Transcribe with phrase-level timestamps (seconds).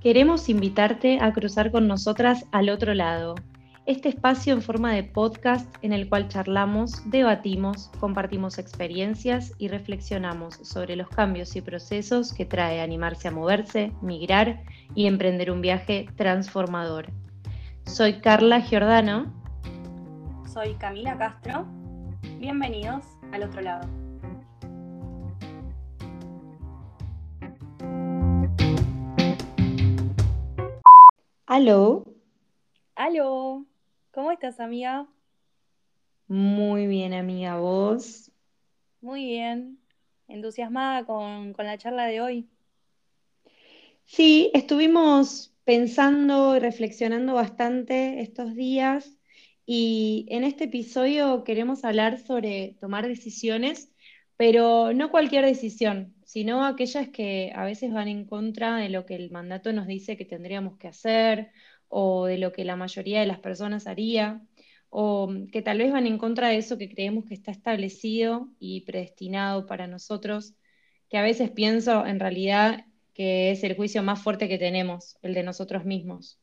[0.00, 3.34] Queremos invitarte a cruzar con nosotras al otro lado.
[3.84, 10.54] Este espacio en forma de podcast en el cual charlamos, debatimos, compartimos experiencias y reflexionamos
[10.62, 14.62] sobre los cambios y procesos que trae animarse a moverse, migrar
[14.94, 17.08] y emprender un viaje transformador.
[17.84, 19.30] Soy Carla Giordano.
[20.50, 21.66] Soy Camila Castro.
[22.38, 23.99] Bienvenidos al otro lado.
[31.50, 32.04] Aló.
[32.94, 33.66] Aló.
[34.12, 35.08] ¿Cómo estás, amiga?
[36.28, 37.58] Muy bien, amiga.
[37.58, 38.30] ¿Vos?
[39.00, 39.80] Muy bien.
[40.28, 42.48] Entusiasmada con, con la charla de hoy.
[44.04, 49.18] Sí, estuvimos pensando y reflexionando bastante estos días
[49.66, 53.92] y en este episodio queremos hablar sobre tomar decisiones,
[54.36, 59.16] pero no cualquier decisión, sino aquellas que a veces van en contra de lo que
[59.16, 61.50] el mandato nos dice que tendríamos que hacer
[61.88, 64.40] o de lo que la mayoría de las personas haría,
[64.90, 68.82] o que tal vez van en contra de eso que creemos que está establecido y
[68.82, 70.54] predestinado para nosotros,
[71.08, 75.34] que a veces pienso en realidad que es el juicio más fuerte que tenemos, el
[75.34, 76.38] de nosotros mismos.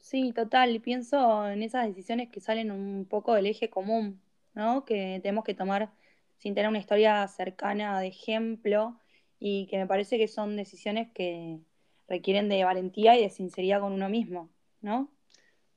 [0.00, 4.22] Sí, total, pienso en esas decisiones que salen un poco del eje común,
[4.54, 4.86] ¿no?
[4.86, 5.92] Que tenemos que tomar
[6.38, 8.98] sin tener una historia cercana de ejemplo
[9.38, 11.60] y que me parece que son decisiones que
[12.08, 15.12] requieren de valentía y de sinceridad con uno mismo, ¿no?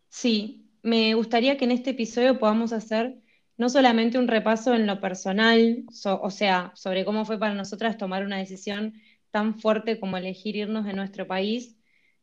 [0.09, 3.21] Sí, me gustaría que en este episodio podamos hacer
[3.57, 8.25] no solamente un repaso en lo personal, o sea, sobre cómo fue para nosotras tomar
[8.25, 8.95] una decisión
[9.29, 11.77] tan fuerte como elegir irnos de nuestro país,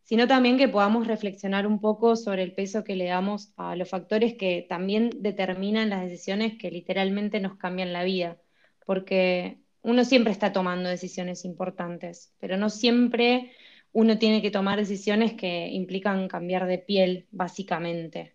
[0.08, 3.90] sino también que podamos reflexionar un poco sobre el peso que le damos a los
[3.90, 8.38] factores que también determinan las decisiones que literalmente nos cambian la vida,
[8.86, 13.52] porque uno siempre está tomando decisiones importantes, pero no siempre
[13.92, 18.34] uno tiene que tomar decisiones que implican cambiar de piel, básicamente.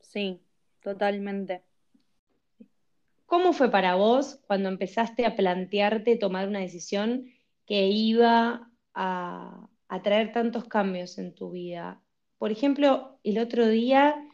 [0.00, 0.40] Sí,
[0.82, 1.64] totalmente.
[3.26, 7.26] ¿Cómo fue para vos cuando empezaste a plantearte tomar una decisión
[7.66, 12.02] que iba a, a traer tantos cambios en tu vida?
[12.38, 14.24] Por ejemplo, el otro día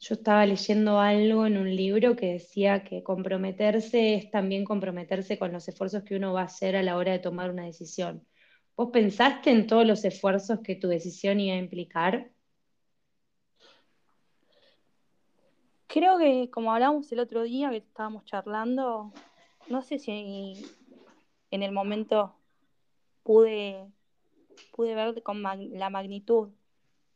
[0.00, 5.52] yo estaba leyendo algo en un libro que decía que comprometerse es también comprometerse con
[5.52, 8.26] los esfuerzos que uno va a hacer a la hora de tomar una decisión.
[8.76, 12.32] ¿Vos pensaste en todos los esfuerzos que tu decisión iba a implicar?
[15.86, 19.12] Creo que como hablamos el otro día que estábamos charlando,
[19.68, 20.64] no sé si
[21.50, 22.34] en el momento
[23.22, 23.86] pude,
[24.72, 26.50] pude ver con la magnitud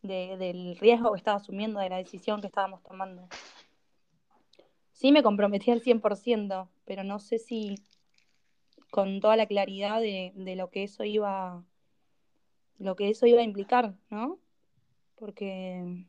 [0.03, 3.29] del riesgo que estaba asumiendo, de la decisión que estábamos tomando.
[4.93, 7.75] Sí me comprometí al 100%, pero no sé si
[8.91, 11.63] con toda la claridad de, lo que eso iba
[12.79, 14.39] lo que eso iba a implicar, ¿no?
[15.17, 16.07] Porque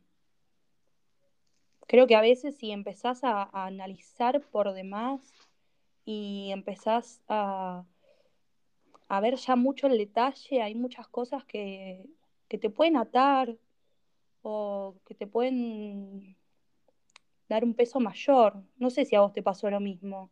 [1.87, 5.21] creo que a veces si empezás a, analizar por demás
[6.05, 7.85] y empezás a,
[9.07, 12.05] a, ver ya mucho el detalle, hay muchas cosas que,
[12.47, 13.55] que te pueden atar
[14.41, 16.35] o que te pueden
[17.49, 18.55] dar un peso mayor.
[18.77, 20.31] No sé si a vos te pasó lo mismo.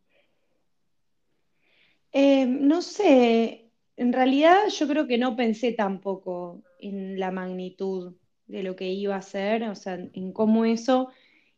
[2.12, 8.14] Eh, no sé, en realidad yo creo que no pensé tampoco en la magnitud
[8.46, 11.10] de lo que iba a ser, o sea, en cómo eso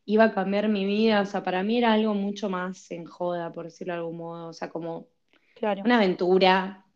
[0.04, 3.52] iba a cambiar mi vida, o sea, para mí era algo mucho más en joda,
[3.52, 5.08] por decirlo de algún modo, o sea, como
[5.54, 5.82] claro.
[5.84, 6.86] una aventura,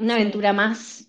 [0.00, 1.08] una aventura más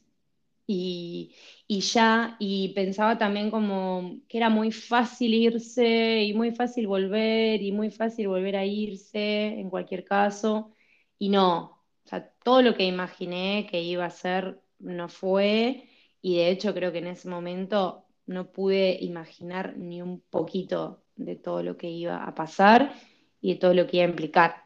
[0.67, 1.35] y,
[1.67, 7.61] y ya, y pensaba también como que era muy fácil irse y muy fácil volver
[7.61, 10.71] y muy fácil volver a irse en cualquier caso.
[11.19, 15.89] Y no, o sea, todo lo que imaginé que iba a ser no fue,
[16.21, 21.35] y de hecho creo que en ese momento no pude imaginar ni un poquito de
[21.35, 22.93] todo lo que iba a pasar
[23.41, 24.63] y de todo lo que iba a implicar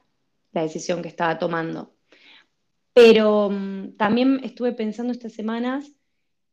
[0.54, 1.95] la decisión que estaba tomando.
[2.96, 5.92] Pero mm, también estuve pensando estas semanas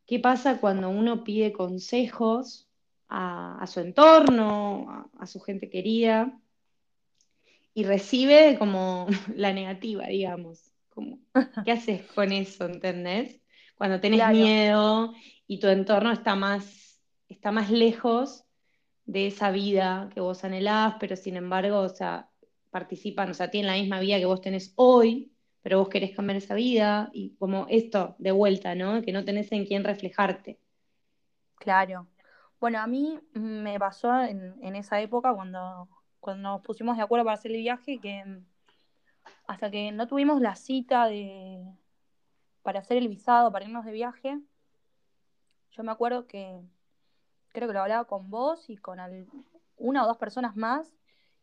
[0.06, 2.68] qué pasa cuando uno pide consejos
[3.08, 6.36] a, su entorno, a, su gente querida,
[7.74, 9.06] y recibe como
[9.36, 10.72] la negativa, digamos.
[10.88, 11.20] Como,
[11.64, 13.40] ¿Qué haces con eso, entendés?
[13.76, 15.14] Cuando tenés miedo
[15.46, 18.44] y tu entorno está más, está más lejos
[19.04, 22.28] de esa vida que vos anhelás, pero sin embargo, o sea,
[22.70, 25.31] participan, o sea, tienen la misma vida que vos tenés hoy,
[25.62, 29.02] pero vos querés cambiar esa vida y como esto de vuelta, ¿no?
[29.02, 30.58] Que no tenés en quién reflejarte.
[31.56, 32.08] Claro.
[32.60, 35.88] Bueno, a mí me pasó en, en esa época cuando
[36.22, 38.24] cuando nos pusimos de acuerdo para hacer el viaje, que
[39.48, 41.66] hasta que no tuvimos la cita de,
[42.62, 44.38] para hacer el visado, para irnos de viaje,
[45.72, 46.60] yo me acuerdo que
[47.48, 49.00] creo que lo hablaba con vos y con
[49.76, 50.94] una o dos personas más,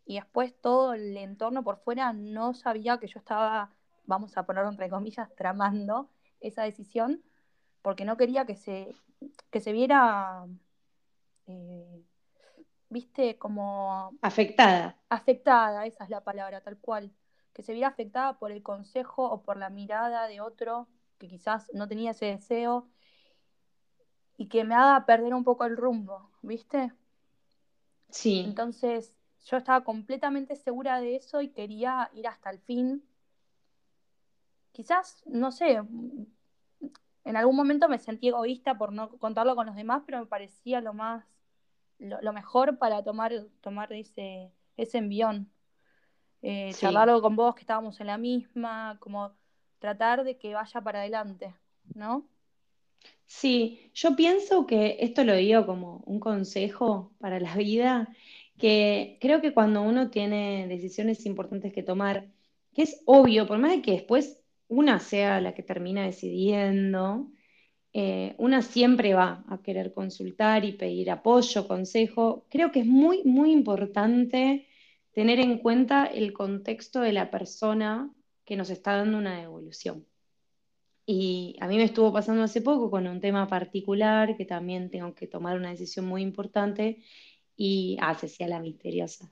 [0.05, 3.73] y después todo el entorno por fuera no sabía que yo estaba,
[4.09, 6.09] vamos a ponerlo entre comillas, tramando
[6.41, 7.23] esa decisión,
[7.81, 8.93] porque no quería que se,
[9.51, 10.45] que se viera,
[11.47, 12.03] eh,
[12.89, 14.11] viste, como...
[14.21, 14.97] Afectada.
[15.09, 17.13] Afectada, esa es la palabra, tal cual.
[17.53, 21.69] Que se viera afectada por el consejo o por la mirada de otro que quizás
[21.73, 22.87] no tenía ese deseo
[24.37, 26.93] y que me haga perder un poco el rumbo, ¿viste?
[28.09, 28.39] Sí.
[28.39, 29.13] Entonces
[29.45, 33.03] yo estaba completamente segura de eso y quería ir hasta el fin.
[34.71, 35.81] Quizás, no sé,
[37.23, 40.81] en algún momento me sentí egoísta por no contarlo con los demás, pero me parecía
[40.81, 41.25] lo más,
[41.99, 45.51] lo, mejor para tomar, tomar ese, ese envión.
[46.41, 49.33] Eh, Charlarlo con vos, que estábamos en la misma, como
[49.79, 51.53] tratar de que vaya para adelante,
[51.93, 52.25] ¿no?
[53.25, 58.09] Sí, yo pienso que esto lo digo como un consejo para la vida,
[58.57, 62.27] que creo que cuando uno tiene decisiones importantes que tomar,
[62.73, 64.38] que es obvio, por más de que después
[64.69, 67.31] una sea la que termina decidiendo,
[67.91, 72.45] eh, una siempre va a querer consultar y pedir apoyo, consejo.
[72.49, 74.67] Creo que es muy, muy importante
[75.11, 78.13] tener en cuenta el contexto de la persona
[78.45, 80.05] que nos está dando una devolución.
[81.05, 85.15] Y a mí me estuvo pasando hace poco con un tema particular que también tengo
[85.15, 87.03] que tomar una decisión muy importante
[87.55, 89.31] y, ah, Cecilia la misteriosa.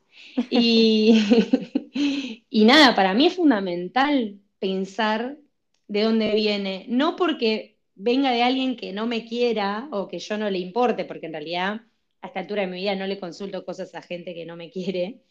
[2.49, 5.37] Y nada, para mí es fundamental pensar
[5.87, 10.37] de dónde viene, no porque venga de alguien que no me quiera o que yo
[10.37, 11.81] no le importe, porque en realidad
[12.21, 14.69] a esta altura de mi vida no le consulto cosas a gente que no me
[14.69, 15.21] quiere,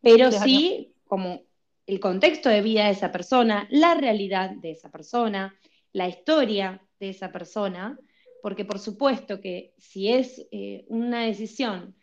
[0.00, 1.42] pero sí como
[1.86, 5.54] el contexto de vida de esa persona, la realidad de esa persona,
[5.92, 7.98] la historia de esa persona,
[8.42, 11.94] porque por supuesto que si es eh, una decisión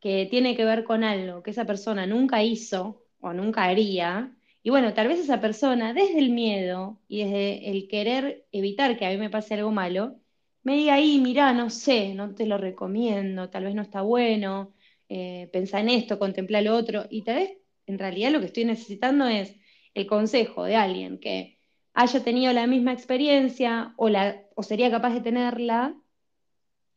[0.00, 4.70] que tiene que ver con algo que esa persona nunca hizo o nunca haría, y
[4.70, 9.10] bueno, tal vez esa persona desde el miedo y desde el querer evitar que a
[9.10, 10.16] mí me pase algo malo,
[10.62, 14.74] me diga ahí, mira, no sé, no te lo recomiendo, tal vez no está bueno,
[15.08, 18.64] eh, pensá en esto, contempla lo otro, y tal vez en realidad lo que estoy
[18.66, 19.56] necesitando es
[19.94, 21.58] el consejo de alguien que
[21.94, 25.96] haya tenido la misma experiencia o, la, o sería capaz de tenerla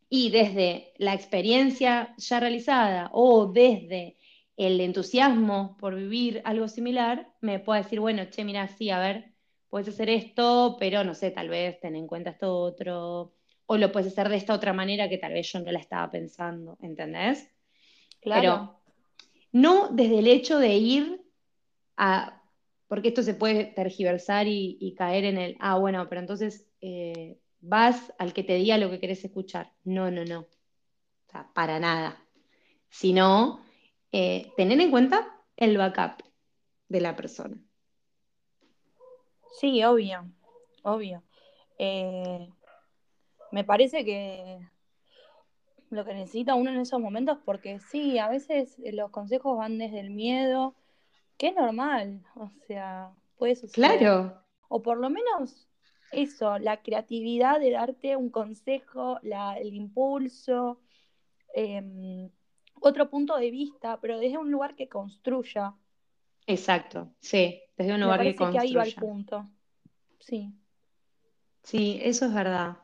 [0.10, 4.18] y desde la experiencia ya realizada o desde
[4.58, 9.34] el entusiasmo por vivir algo similar, me pueda decir, bueno, che, mira, sí, a ver,
[9.70, 13.34] puedes hacer esto, pero no sé, tal vez ten en cuenta esto otro,
[13.66, 16.12] o lo puedes hacer de esta otra manera que tal vez yo no la estaba
[16.12, 17.50] pensando, ¿entendés?
[18.22, 18.42] Claro.
[18.42, 18.84] Pero
[19.52, 21.22] no desde el hecho de ir
[21.98, 22.42] a,
[22.88, 28.14] porque esto se puede tergiversar y, caer en el, ah, bueno, pero entonces eh, vas
[28.20, 29.72] al que te diga lo que querés escuchar.
[29.84, 30.42] No, no, no.
[30.42, 32.24] O sea, para nada.
[32.90, 33.63] Sino
[34.14, 35.28] eh, tener en cuenta
[35.58, 36.24] el backup
[36.88, 37.58] de la persona.
[39.60, 40.32] Sí, obvio,
[40.84, 41.24] obvio.
[41.80, 42.48] Eh,
[43.52, 44.60] me parece que
[45.90, 50.00] lo que necesita uno en esos momentos, porque sí, a veces los consejos van desde
[50.00, 50.76] el miedo,
[51.38, 53.98] que es normal, o sea, puede suceder.
[53.98, 54.44] Claro.
[54.70, 55.68] O por lo menos
[56.12, 60.80] eso, la creatividad de darte un consejo, el impulso,
[61.56, 62.30] em,
[62.84, 65.74] otro punto de vista, pero desde un lugar que construya.
[66.46, 68.62] Exacto, sí, desde un lugar que construya.
[68.62, 69.50] que ahí va el punto.
[70.20, 70.54] Sí.
[71.64, 72.78] Sí, eso es verdad.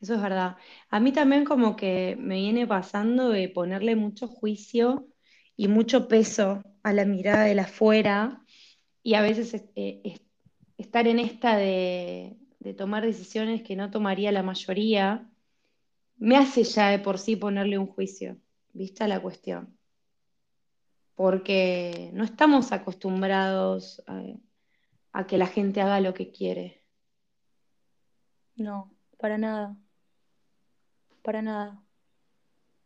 [0.00, 0.56] Eso es verdad.
[0.90, 5.06] A mí también como que me viene pasando de ponerle mucho juicio
[5.56, 8.42] y mucho peso a la mirada de la afuera
[9.02, 10.18] y a veces eh,
[10.76, 12.36] estar en esta de,
[12.76, 15.30] tomar decisiones que no tomaría la mayoría,
[16.16, 18.38] me hace ya de por sí ponerle un juicio,
[18.72, 19.78] ¿vista la cuestión?
[21.14, 24.02] Porque no estamos acostumbrados
[25.12, 26.82] a que la gente haga lo que quiere.
[28.56, 29.76] No, para nada
[31.22, 31.82] para nada.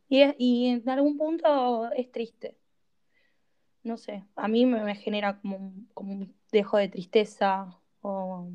[0.09, 2.57] Y, y en algún punto es triste.
[3.83, 8.49] No sé, a mí me, genera como un, como un dejo de tristeza o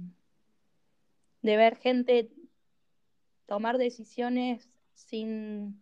[1.41, 2.31] de ver gente
[3.45, 5.80] tomar decisiones sin,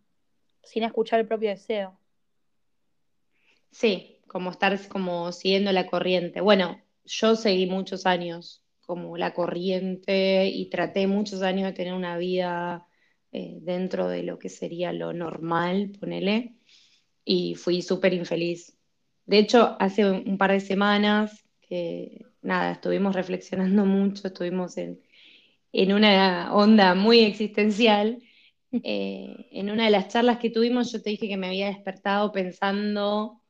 [0.70, 1.98] sin escuchar el propio deseo.
[3.72, 6.42] Sí, como estar como siguiendo la corriente.
[6.42, 12.18] Bueno, yo seguí muchos años como la corriente y traté muchos años de tener una
[12.18, 12.88] vida
[13.32, 16.56] eh, dentro de lo que sería lo normal, ponele,
[17.26, 18.78] y fui súper infeliz.
[19.26, 25.00] De hecho, hace un par de semanas que, nada, estuvimos reflexionando mucho, estuvimos en,
[25.72, 28.20] en una onda muy existencial
[28.72, 32.32] Eh, en una de las charlas que tuvimos yo te dije que me había despertado
[32.32, 33.42] pensando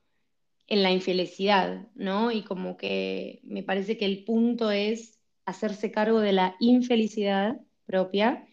[0.68, 2.32] en la infelicidad, ¿no?
[2.32, 8.48] Y como que me parece que el punto es hacerse cargo de la infelicidad propia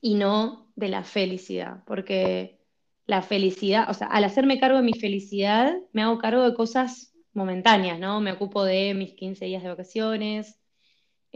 [0.00, 2.58] y no de la felicidad, porque
[3.06, 7.14] la felicidad, o sea, al hacerme cargo de mi felicidad, me hago cargo de cosas
[7.32, 8.20] momentáneas, ¿no?
[8.20, 10.58] Me ocupo de mis 15 días de vacaciones,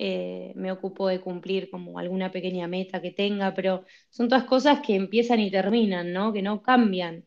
[0.01, 4.81] eh, me ocupo de cumplir como alguna pequeña meta que tenga, pero son todas cosas
[4.81, 6.33] que empiezan y terminan, ¿no?
[6.33, 7.25] Que no cambian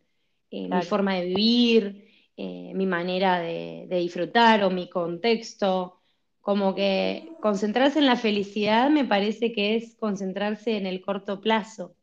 [0.52, 6.00] eh, mi forma de vivir, eh, mi manera de, de disfrutar o mi contexto.
[6.40, 11.96] Como que concentrarse en la felicidad me parece que es concentrarse en el corto plazo,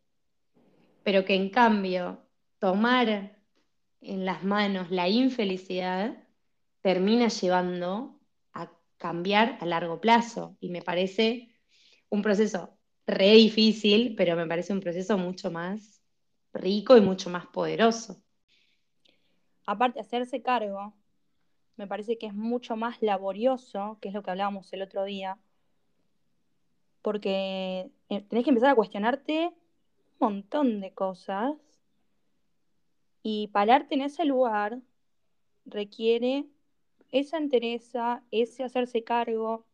[1.02, 2.20] pero que en cambio
[2.58, 3.38] tomar
[4.02, 6.14] en las manos la infelicidad
[6.82, 8.17] termina llevando
[8.98, 10.56] cambiar a largo plazo.
[10.60, 11.48] Y me parece
[12.10, 16.02] un proceso re difícil, pero me parece un proceso mucho más
[16.52, 18.22] rico y mucho más poderoso.
[19.64, 20.94] Aparte, hacerse cargo
[21.76, 25.38] me parece que es mucho más laborioso, que es lo que hablábamos el otro día,
[27.02, 29.54] porque eh, tenés que empezar a cuestionarte un
[30.18, 31.54] montón de cosas
[33.22, 34.80] y pararte en ese lugar
[35.64, 36.46] requiere
[37.10, 39.66] esa entereza, ese hacerse cargo,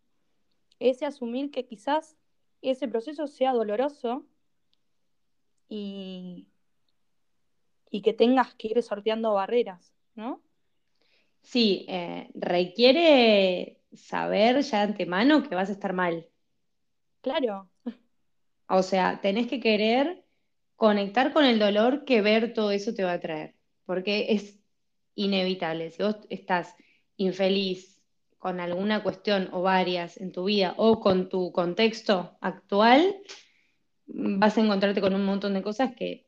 [0.79, 2.17] ese asumir que quizás
[2.62, 4.25] ese proceso sea doloroso
[5.69, 6.47] y,
[7.91, 10.41] y que tengas que ir sorteando barreras, ¿no?
[11.43, 16.26] Sí, eh, requiere saber ya de antemano que vas a estar mal.
[17.21, 17.69] Claro.
[18.69, 20.25] O sea, tenés que querer
[20.76, 24.59] conectar con el dolor que ver todo eso te va a traer, porque es
[25.14, 25.91] inevitable.
[25.91, 26.75] Si vos estás
[27.16, 28.00] infeliz
[28.38, 33.16] con alguna cuestión o varias en tu vida o con tu contexto actual,
[34.06, 36.26] vas a encontrarte con un montón de cosas que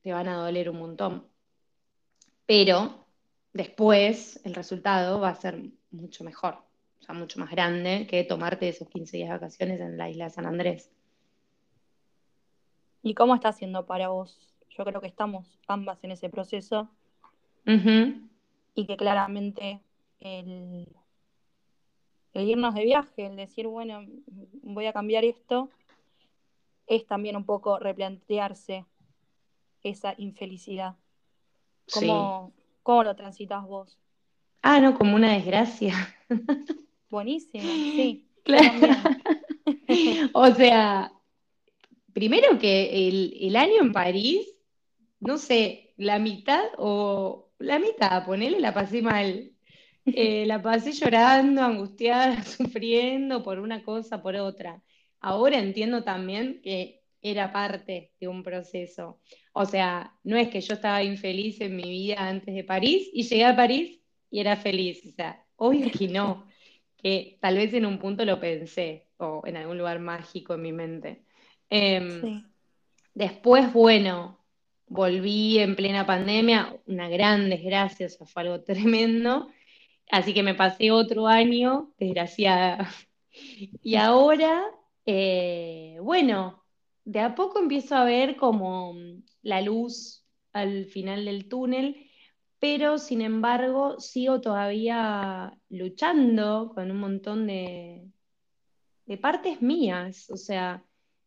[0.00, 1.28] te van a doler un montón.
[2.46, 3.06] Pero
[3.52, 6.54] después el resultado va a ser mucho mejor,
[7.00, 10.24] o sea, mucho más grande que tomarte esos 15 días de vacaciones en la isla
[10.24, 10.90] de San Andrés.
[13.02, 14.54] ¿Y cómo está siendo para vos?
[14.70, 16.88] Yo creo que estamos ambas en ese proceso
[17.66, 19.80] y que claramente
[20.24, 20.88] el,
[22.32, 24.04] el irnos de viaje, el decir, bueno,
[24.62, 25.70] voy a cambiar esto,
[26.86, 28.84] es también un poco replantearse
[29.82, 30.96] esa infelicidad.
[31.92, 32.52] ¿Cómo,
[32.82, 33.98] ¿cómo lo transitas vos?
[34.62, 35.94] Ah, no, como una desgracia.
[37.10, 38.26] Buenísimo, sí.
[38.42, 38.96] Claro.
[40.32, 41.12] o sea,
[42.12, 44.46] primero que el, el, año en París,
[45.20, 49.53] no sé, la mitad o la mitad, ponele, la pasé mal.
[50.06, 54.82] Eh, la pasé llorando, angustiada, sufriendo por una cosa, por otra.
[55.20, 59.20] Ahora entiendo también que era parte de un proceso.
[59.54, 63.22] O sea, no es que yo estaba infeliz en mi vida antes de París y
[63.22, 65.02] llegué a París y era feliz.
[65.06, 66.46] O sea, obvio que no,
[67.02, 70.72] que tal vez en un punto lo pensé o en algún lugar mágico en mi
[70.72, 71.24] mente.
[71.70, 72.44] Em,
[73.14, 74.44] después, bueno,
[74.86, 79.48] volví en plena pandemia, una gran desgracia, o sea, fue algo tremendo.
[80.10, 82.88] Así que me pasé otro año, desgraciada.
[83.82, 84.62] Y ahora,
[85.06, 86.64] eh, bueno,
[87.04, 88.94] de a poco empiezo a ver como
[89.42, 92.08] la luz al final del túnel,
[92.60, 98.08] pero sin embargo sigo todavía luchando con un montón de,
[99.06, 100.30] de partes mías.
[100.30, 100.84] O sea,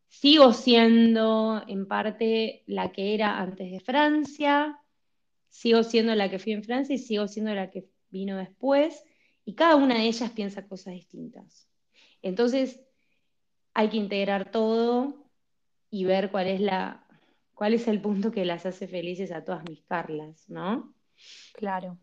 [0.08, 4.80] sigo siendo en parte la que era antes de Francia,
[5.50, 9.04] sigo siendo la que fui en Francia y sigo siendo la que vino después,
[9.46, 11.70] y cada una de ellas piensa cosas distintas.
[12.22, 12.82] Entonces,
[13.74, 15.30] hay que integrar todo
[15.90, 17.08] y ver cuál es la
[17.54, 20.94] cuál es el punto que las hace felices a todas mis Carlas, ¿no?
[21.54, 21.98] Claro.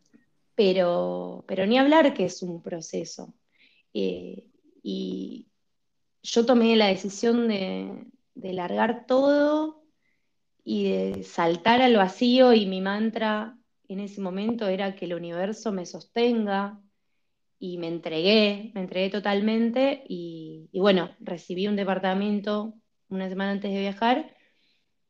[0.57, 3.35] Pero, pero ni hablar que es un proceso.
[3.93, 4.49] Eh,
[4.83, 5.47] y
[6.25, 9.85] yo tomé la decisión de, de largar todo
[10.65, 13.57] y de saltar al vacío y mi mantra
[13.89, 16.81] en ese momento era que el universo me sostenga
[17.59, 22.75] y me entregué, me entregué totalmente y, bueno, recibí un departamento
[23.09, 24.35] una semana antes de viajar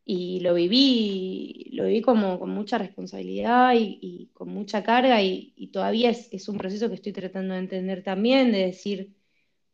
[0.05, 6.11] y lo viví, lo viví como con mucha responsabilidad y, con mucha carga y, todavía
[6.11, 9.15] es, un proceso que estoy tratando de entender también, de decir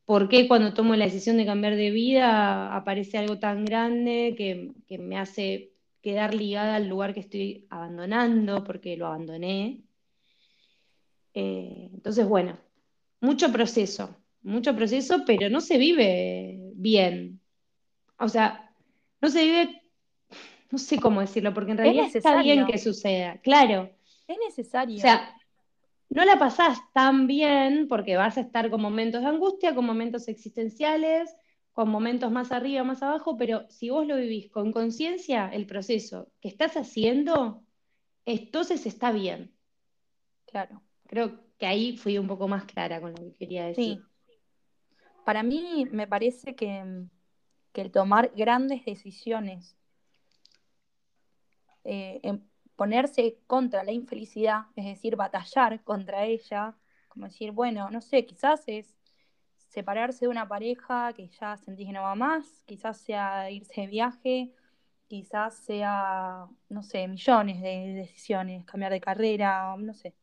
[0.04, 4.73] por qué cuando tomo la decisión de cambiar de vida aparece algo tan grande que,
[4.87, 5.70] que me hace
[6.02, 9.83] quedar ligada al lugar que estoy abandonando porque lo abandoné.
[11.35, 12.59] Eh, entonces, bueno,
[13.21, 17.40] mucho proceso, mucho proceso, pero no se vive bien.
[18.19, 18.73] O sea,
[19.21, 19.80] no se vive
[20.71, 23.90] no sé cómo decirlo, porque en realidad está bien que suceda, claro.
[24.28, 24.97] Es necesario.
[24.97, 25.35] O sea,
[26.09, 30.28] no la pasás tan bien porque vas a estar con momentos de angustia, con momentos
[30.28, 31.35] existenciales,
[31.73, 36.31] con momentos más arriba, más abajo, pero si vos lo vivís con conciencia, el proceso
[36.41, 37.62] que estás haciendo,
[38.25, 39.55] entonces está bien.
[40.47, 40.83] Claro.
[41.07, 43.99] Creo que ahí fui un poco más clara con lo que quería decir.
[43.99, 44.35] Sí.
[45.25, 47.07] Para mí me parece que,
[47.75, 49.77] el tomar grandes decisiones,
[51.85, 52.21] eh,
[52.77, 56.77] ponerse contra la infelicidad, es decir, batallar contra ella,
[57.09, 58.97] como decir, bueno, no sé, quizás es
[59.71, 63.87] separarse de una pareja que ya sentís que no va más, quizás sea irse de
[63.87, 64.53] viaje,
[65.07, 70.15] quizás sea, no sé, millones de decisiones, cambiar de carrera, no sé,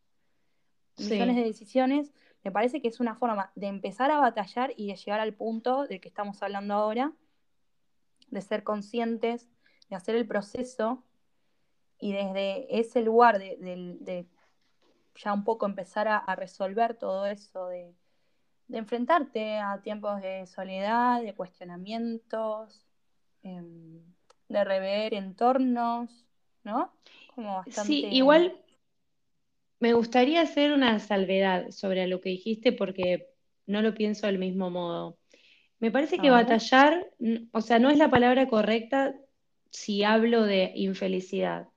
[0.97, 2.13] millones de decisiones.
[2.43, 5.87] Me parece que es una forma de empezar a batallar y de llegar al punto
[5.87, 7.13] del que estamos hablando ahora,
[8.29, 9.47] de ser conscientes,
[9.89, 11.03] de hacer el proceso
[11.99, 14.27] y desde ese lugar de,
[15.15, 17.95] ya un poco empezar a, resolver todo eso, de,
[18.69, 22.85] enfrentarte a tiempos de soledad, de cuestionamientos,
[23.43, 24.01] em,
[24.49, 26.25] de rever entornos,
[26.63, 26.93] ¿no?
[27.33, 28.53] Como Sí, igual
[29.79, 33.27] me gustaría hacer una salvedad sobre lo que dijiste porque
[33.65, 35.17] no lo pienso del mismo modo.
[35.79, 37.11] Me parece que batallar,
[37.51, 39.13] o sea, no es la palabra correcta
[39.69, 41.67] si hablo de infelicidad.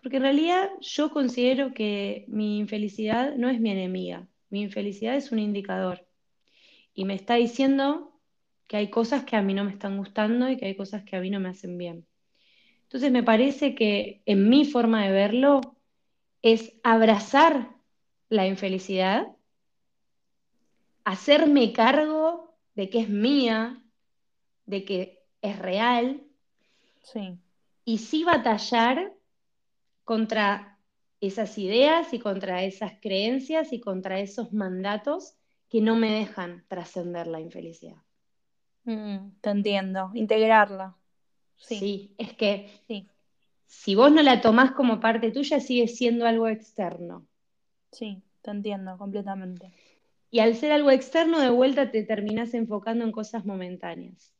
[0.00, 5.30] Porque en realidad yo considero que mi infelicidad no es mi enemiga, mi infelicidad es
[5.30, 6.06] un indicador.
[6.94, 8.10] Y me está diciendo
[8.66, 11.16] que hay cosas que a mí no me están gustando y que hay cosas que
[11.16, 12.06] a mí no me hacen bien.
[12.84, 15.60] Entonces me parece que en mi forma de verlo
[16.42, 17.74] es abrazar
[18.28, 19.26] la infelicidad,
[21.04, 23.82] hacerme cargo de que es mía,
[24.66, 26.22] de que es real,
[27.02, 27.38] sí.
[27.84, 29.12] y sí batallar
[30.04, 30.78] contra
[31.20, 35.36] esas ideas y contra esas creencias y contra esos mandatos
[35.70, 38.02] que no me dejan trascender la infelicidad.
[38.84, 40.96] Mm, te entiendo, integrarla.
[41.56, 42.70] Sí, es que
[43.66, 47.26] si vos no la tomás como parte tuya, sigue siendo algo externo.
[47.92, 49.72] Sí, te entiendo completamente.
[50.30, 54.32] Y al ser algo externo, de vuelta te terminás enfocando en cosas momentáneas.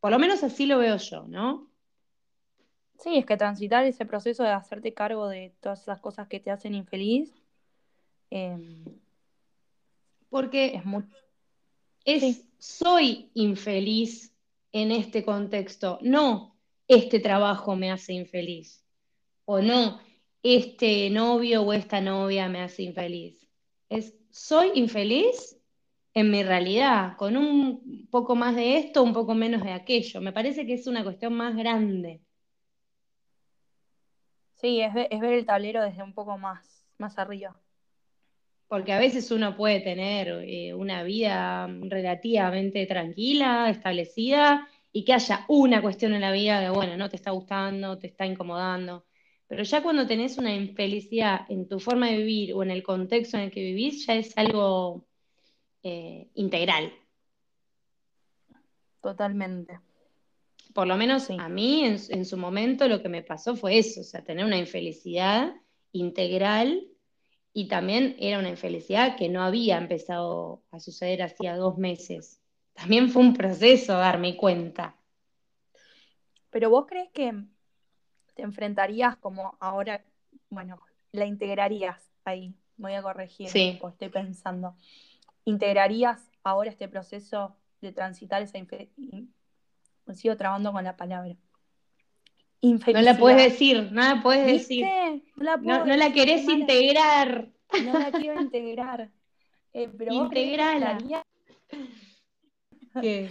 [0.00, 1.70] Por lo menos así lo veo yo, ¿no?
[2.98, 6.50] Sí, es que transitar ese proceso de hacerte cargo de todas esas cosas que te
[6.50, 7.34] hacen infeliz.
[8.30, 8.84] Em,
[10.30, 10.82] porque
[12.04, 14.34] es, soy infeliz
[14.72, 16.56] en este contexto, no
[16.88, 18.84] este trabajo me hace infeliz,
[19.44, 20.00] o no
[20.42, 23.46] este novio o esta novia me hace infeliz.
[23.88, 25.56] Es soy infeliz
[26.14, 30.20] en mi realidad, con un poco más de esto, un poco menos de aquello.
[30.20, 32.20] Me parece que es una cuestión más grande.
[34.54, 37.58] Sí, es, ver, el tablero desde un poco más, más arriba.
[38.70, 45.44] Porque a veces uno puede tener eh, una vida relativamente tranquila, establecida, y que haya
[45.48, 49.06] una cuestión en la vida de, bueno, no te está gustando, te está incomodando.
[49.48, 53.36] Pero ya cuando tenés una infelicidad en tu forma de vivir o en el contexto
[53.36, 55.04] en el que vivís, ya es algo
[55.82, 56.92] eh, integral.
[59.02, 59.80] Totalmente.
[60.72, 64.04] Por lo menos a mí en, su momento lo que me pasó fue eso, o
[64.04, 65.52] sea, tener una infelicidad
[65.90, 66.86] integral
[67.52, 72.40] y también era una infelicidad que no había empezado a suceder hacía dos meses.
[72.74, 74.96] También fue un proceso darme cuenta.
[76.50, 77.32] Pero vos crees que
[78.34, 80.04] te enfrentarías como ahora,
[80.48, 80.80] bueno,
[81.12, 83.80] la integrarías ahí, voy a corregir, sí.
[83.82, 84.76] estoy pensando,
[85.44, 89.24] integrarías ahora este proceso de transitar esa infelicidad
[90.10, 91.36] me sigo trabando con la palabra.
[92.62, 94.86] No la puedes decir, no la puedes decir.
[95.36, 97.48] No la, querés integrar.
[97.84, 99.10] No la quiero integrar.
[99.72, 100.98] Eh, pero Integrala.
[103.00, 103.30] ¿Qué?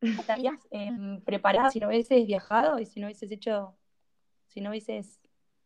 [0.00, 3.76] ¿Estarías em, preparada si no hubieses viajado y si no hubieses hecho,
[4.46, 5.20] si no hubieses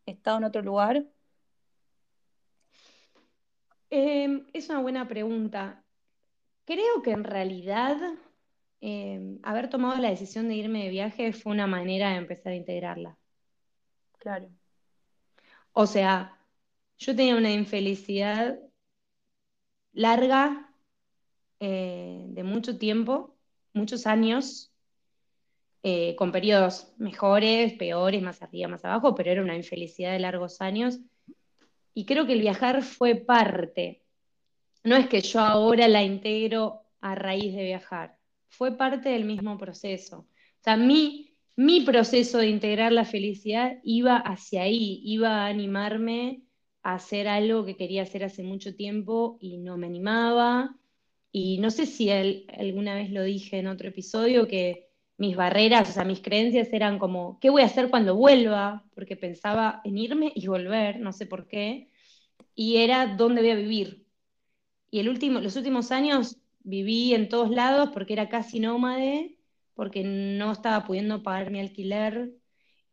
[0.07, 1.05] estado en otro lugar?
[3.91, 5.85] Em, es una buena pregunta.
[6.65, 7.99] Creo que en realidad
[8.85, 12.57] Em, haber tomado la decisión de irme de viaje fue una manera de empezar a
[12.57, 13.17] integrarla.
[14.19, 14.51] Claro.
[15.73, 16.37] O sea,
[16.99, 18.59] yo tenía una infelicidad
[19.93, 20.75] larga
[21.61, 23.37] eh, de mucho tiempo,
[23.73, 24.73] muchos años,
[25.85, 30.61] eh, con periodos mejores, peores, más arriba, más abajo, pero era una infelicidad de largos
[30.61, 30.99] años.
[31.95, 34.03] Y creo que el viajar fue parte.
[34.83, 38.22] No es que yo ahora la integro a raíz de viajar
[38.53, 40.19] fue parte del mismo proceso.
[40.19, 46.43] O sea, mi mi proceso de integrar la felicidad iba hacia ahí, iba a animarme
[46.83, 50.77] a hacer algo que quería hacer hace mucho tiempo y no me animaba.
[51.31, 54.89] Y no sé si alguna vez lo dije en otro episodio, que
[55.19, 58.85] mis barreras, o sea, mis creencias eran como, ¿qué voy a hacer cuando vuelva?
[58.95, 61.91] Porque pensaba en irme y volver, no sé por qué.
[62.55, 64.07] Y era dónde voy a vivir.
[64.91, 69.39] Y el último, los últimos años viví en todos lados porque era casi nómade,
[69.75, 72.33] porque no estaba pudiendo pagar mi alquiler.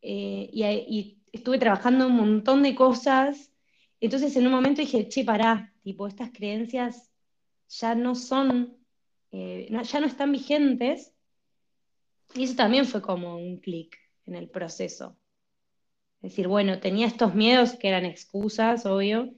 [0.01, 3.53] Eh, y, estuve trabajando un montón de cosas.
[3.99, 7.11] Entonces en un momento dije, che, pará, tipo, estas creencias
[7.69, 8.77] ya no son,
[9.31, 11.13] eh, ya no están vigentes
[12.35, 15.17] y eso también fue como un clic en el proceso.
[16.21, 19.33] Es decir, bueno, tenía estos miedos que eran excusas, obvio,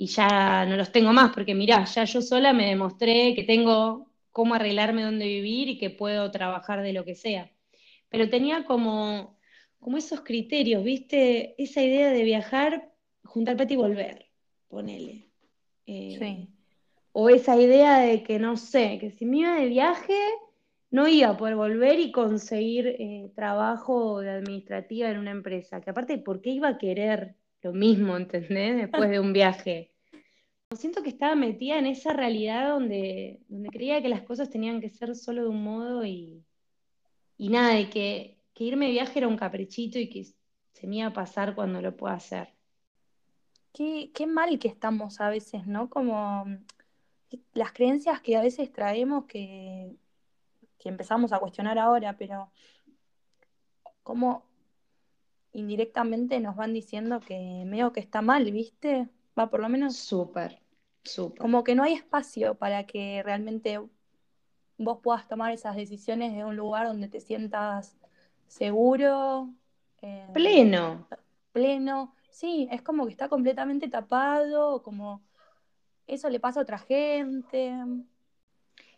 [0.00, 4.10] y ya no los tengo más, porque mirá, ya yo sola me demostré que tengo
[4.30, 7.50] cómo arreglarme dónde vivir y que puedo trabajar de lo que sea.
[8.08, 9.36] Pero tenía como,
[9.78, 11.54] como esos criterios, ¿viste?
[11.62, 12.90] Esa idea de viajar,
[13.24, 14.30] juntar plata y volver,
[14.68, 15.28] ponele.
[15.84, 16.48] Eh, sí.
[17.12, 20.18] O esa idea de que, no sé, que si me iba de viaje,
[20.90, 25.82] no iba a poder volver y conseguir eh, trabajo de administrativa en una empresa.
[25.82, 28.76] Que aparte, ¿por qué iba a querer lo mismo, ¿entendés?
[28.78, 29.89] Después de un viaje.
[30.76, 34.88] Siento que estaba metida en esa realidad donde, donde creía que las cosas tenían que
[34.88, 36.44] ser solo de un modo y,
[37.36, 40.96] y nada, de que, que irme de viaje era un caprichito y que se me
[40.96, 42.54] iba a pasar cuando lo pueda hacer.
[43.72, 45.90] Qué, qué mal que estamos a veces, ¿no?
[45.90, 46.44] Como
[47.52, 49.96] las creencias que a veces traemos que
[50.80, 52.50] que empezamos a cuestionar ahora, pero
[54.02, 54.44] cómo
[55.52, 59.08] indirectamente nos van diciendo que medio que está mal, ¿viste?
[59.38, 59.96] Va por lo menos.
[59.96, 60.59] Súper,
[61.04, 61.40] súper.
[61.40, 63.80] Como que no hay espacio para que realmente
[64.78, 67.96] vos puedas tomar esas decisiones de un lugar donde te sientas
[68.46, 69.50] seguro.
[70.02, 71.06] Eh, pleno.
[71.52, 72.14] Pleno.
[72.30, 75.22] Sí, es como que está completamente tapado, como
[76.06, 77.74] eso le pasa a otra gente.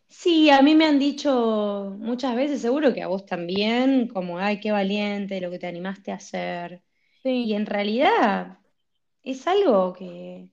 [0.09, 4.61] Sí, a mí me han dicho muchas veces, seguro que a vos también, como, ay,
[4.61, 6.83] qué valiente lo que te animaste a hacer.
[7.25, 8.59] Y en realidad
[9.23, 10.49] es algo que,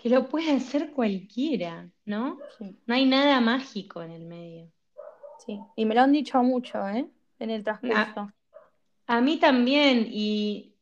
[0.00, 2.38] que lo puede hacer cualquiera, ¿no?
[2.86, 4.72] No hay nada mágico en el medio.
[5.44, 7.06] Sí, y me lo han dicho mucho, ¿eh?
[7.38, 8.32] En el transcurso.
[9.06, 10.74] A, mí también, y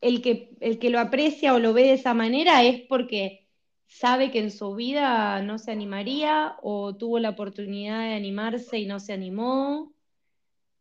[0.00, 3.48] el que, el que lo aprecia o lo ve de esa manera es porque
[3.86, 8.86] sabe que en su vida no se animaría o tuvo la oportunidad de animarse y
[8.86, 9.92] no se animó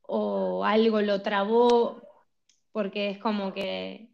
[0.01, 2.01] o algo lo trabó
[2.71, 4.09] porque es como que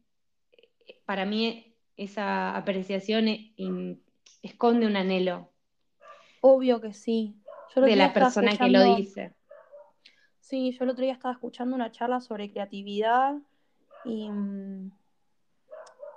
[1.05, 3.27] para mí esa apreciación
[4.41, 5.49] esconde un anhelo.
[6.41, 7.35] Obvio que sí.
[7.75, 9.33] de la persona que lo dice.
[10.39, 13.35] Sí, yo el otro día estaba escuchando una charla sobre creatividad
[14.03, 14.91] y mm,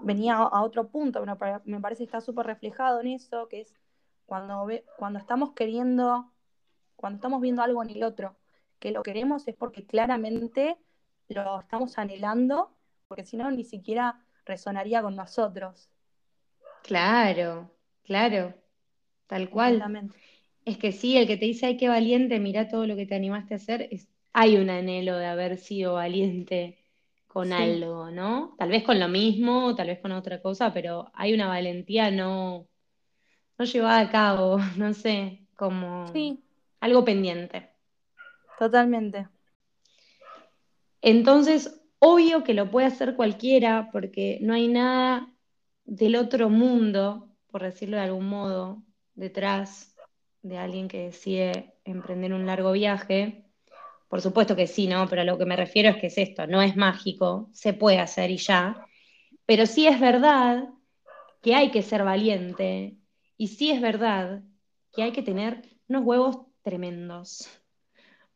[0.01, 1.25] venía a otro punto,
[1.64, 3.75] me parece que está súper reflejado en eso, que es
[4.27, 6.31] cuando, ve, cuando estamos queriendo,
[6.97, 8.37] cuando estamos viendo algo en el otro,
[8.79, 10.77] que lo queremos es porque claramente
[11.29, 12.71] lo estamos anhelando,
[13.09, 15.88] porque si no ni siquiera resonaría con nosotros.
[16.82, 17.70] Claro,
[18.02, 18.54] claro,
[19.26, 20.02] tal cual.
[20.64, 23.14] Es que sí, el que te dice, ay, qué valiente, mira todo lo que te
[23.14, 26.78] animaste a hacer, es, hay un anhelo de haber sido valiente
[27.26, 28.54] con algo, ¿no?
[28.58, 32.66] Tal vez con lo mismo, tal vez con otra cosa, pero hay una valentía no,
[33.58, 36.06] no llevada a cabo, no sé, como
[36.80, 37.70] algo pendiente.
[38.58, 39.28] Totalmente.
[41.00, 45.32] Entonces, obvio que lo puede hacer cualquiera, porque no hay nada
[45.84, 48.82] del otro mundo, por decirlo de algún modo,
[49.14, 49.96] detrás
[50.42, 53.44] de alguien que decide emprender un largo viaje,
[54.08, 55.06] por supuesto que sí, ¿no?
[55.08, 57.98] Pero a lo que me refiero es que es esto, no es mágico, se puede
[57.98, 58.87] hacer y ya.
[59.44, 60.68] Pero sí es verdad
[61.42, 62.96] que hay que ser valiente
[63.37, 64.42] y sí es verdad
[64.92, 67.48] que hay que tener unos huevos tremendos.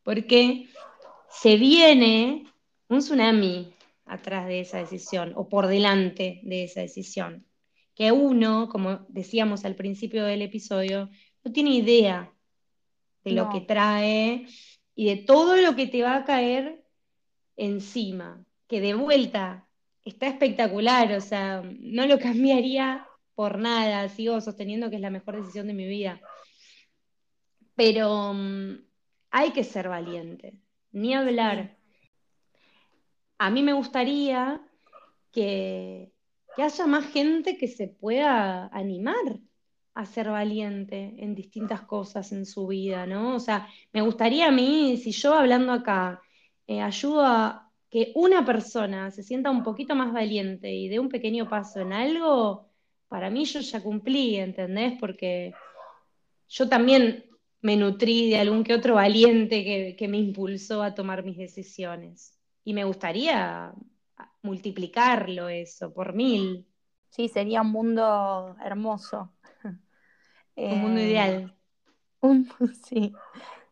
[0.03, 0.67] Porque
[1.29, 2.45] se viene
[2.89, 3.73] un tsunami
[4.05, 7.45] atrás de esa decisión o por delante de esa decisión.
[7.95, 11.09] Que uno, como decíamos al principio del episodio,
[11.43, 12.33] no tiene idea
[13.23, 14.47] de lo que trae
[14.95, 16.83] y de todo lo que te va a caer
[17.55, 19.67] encima, que de vuelta
[20.03, 25.37] está espectacular, o sea, no lo cambiaría por nada, sigo sosteniendo que es la mejor
[25.37, 26.21] decisión de mi vida.
[27.75, 28.77] Pero mm,
[29.31, 30.59] hay que ser valiente,
[30.91, 31.77] ni hablar.
[33.37, 34.61] A mí me gustaría
[35.31, 36.11] que,
[36.57, 39.39] haya más gente que se pueda animar
[39.95, 43.35] a ser valiente en distintas cosas en su vida, ¿no?
[43.35, 46.21] O sea, me gustaría a mí, si yo hablando acá,
[46.67, 51.09] eh, ayudo a que una persona se sienta un poquito más valiente y dé un
[51.09, 52.69] pequeño paso en algo,
[53.07, 54.93] para mí yo ya cumplí, ¿entendés?
[54.99, 55.53] Porque
[56.49, 57.25] yo también
[57.61, 62.42] me nutrí de algún que otro valiente que me impulsó a tomar mis decisiones.
[62.65, 63.73] Y me gustaría
[64.43, 66.67] multiplicarlo eso por mil.
[67.09, 69.31] Sí, sería un mundo hermoso.
[70.69, 71.57] Un mundo Eh, ideal.
[72.21, 72.47] un-
[72.85, 73.13] sí,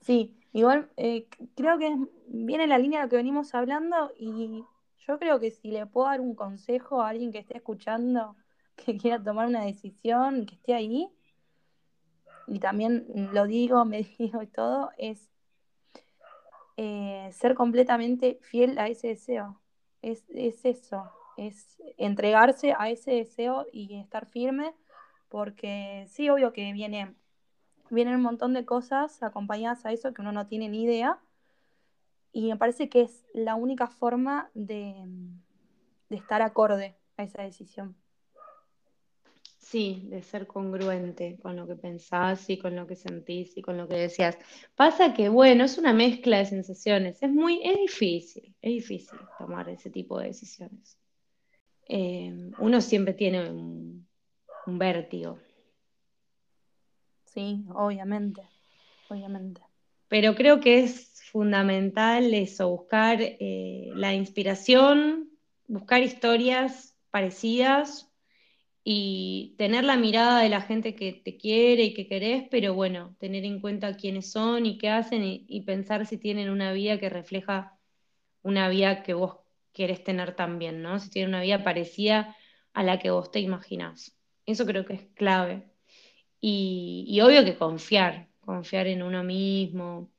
[0.01, 0.37] sí.
[0.53, 1.95] Igual eh, creo que
[2.27, 4.63] viene la línea de lo que venimos hablando y
[5.07, 8.35] yo creo que si le puedo dar un consejo a alguien que esté escuchando,
[8.77, 11.09] que quiera tomar una decisión, que esté ahí,
[12.47, 15.29] y también lo digo, me digo y todo, es
[16.83, 19.61] eh, ser completamente fiel a ese deseo.
[20.01, 24.73] Es, es eso, es entregarse a ese deseo y estar firme,
[25.29, 27.13] porque sí, obvio que viene,
[27.91, 31.19] vienen un montón de cosas acompañadas a eso que uno no tiene ni idea,
[32.33, 34.95] y me parece que es la única forma de,
[36.09, 37.95] de estar acorde a esa decisión.
[39.61, 43.77] Sí, de ser congruente con lo que pensás y con lo que sentís y con
[43.77, 44.37] lo que decías.
[44.75, 47.21] Pasa que, bueno, es una mezcla de sensaciones.
[47.21, 50.97] Es muy, es difícil, es difícil tomar ese tipo de decisiones.
[51.87, 54.07] Eh, uno siempre tiene un,
[54.65, 55.39] un vértigo,
[57.25, 58.41] Sí, obviamente,
[59.09, 59.61] obviamente.
[60.09, 65.29] pero creo que es fundamental eso, buscar eh, la inspiración,
[65.67, 68.10] buscar historias parecidas
[68.83, 73.15] y tener la mirada de la gente que te quiere y que querés, pero bueno,
[73.19, 77.09] tener en cuenta quiénes son y qué hacen y, pensar si tienen una vida que
[77.09, 77.77] refleja
[78.43, 79.37] una vida que vos
[79.73, 80.99] querés tener también, ¿no?
[80.99, 82.35] Si tienen una vida parecida
[82.73, 84.17] a la que vos te imaginás.
[84.45, 85.71] Eso creo que es clave.
[86.41, 90.11] Y, y obvio que confiar, confiar en uno mismo.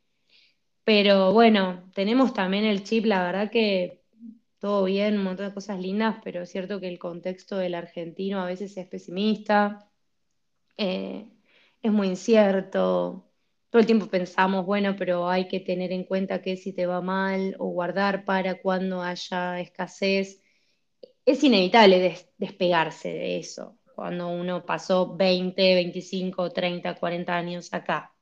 [0.85, 4.02] Pero bueno, tenemos también el chip, la verdad que
[4.63, 8.41] todo bien, un montón de cosas lindas, pero es cierto que el contexto del argentino
[8.43, 9.91] a veces es pesimista,
[10.79, 11.29] eh,
[11.83, 13.25] es muy incierto.
[13.71, 17.01] Todo el tiempo pensamos, bueno, pero hay que tener en cuenta que si te va
[17.03, 20.43] mal o guardar para cuando haya escasez.
[21.27, 28.15] Es inevitable des- despegarse de eso cuando uno pasó 20, 25, 30, 40 años acá.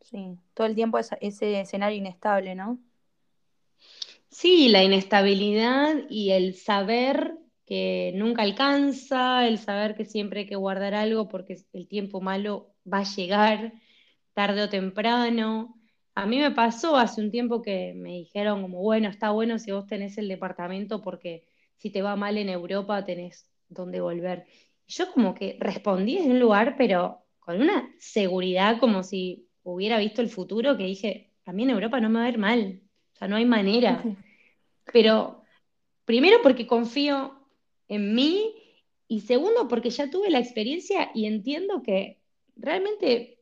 [0.00, 2.78] Sí, todo el tiempo esa- ese escenario inestable, ¿no?
[4.30, 7.34] Sí, la inestabilidad y el saber
[7.66, 12.74] que nunca alcanza, el saber que siempre hay que guardar algo porque el tiempo malo
[12.90, 13.72] va a llegar
[14.34, 15.74] tarde o temprano.
[16.14, 19.72] A mí me pasó hace un tiempo que me dijeron como, bueno, está bueno si
[19.72, 24.46] vos tenés el departamento porque si te va mal en Europa tenés dónde volver.
[24.86, 30.22] Yo como que respondí desde un lugar, pero con una seguridad como si hubiera visto
[30.22, 32.82] el futuro, que dije, a mí en Europa no me va a ir mal.
[33.18, 34.04] O sea, no hay manera.
[34.92, 35.42] Pero
[36.04, 37.44] primero porque confío
[37.88, 38.54] en mí
[39.08, 42.20] y segundo porque ya tuve la experiencia y entiendo que
[42.54, 43.40] realmente,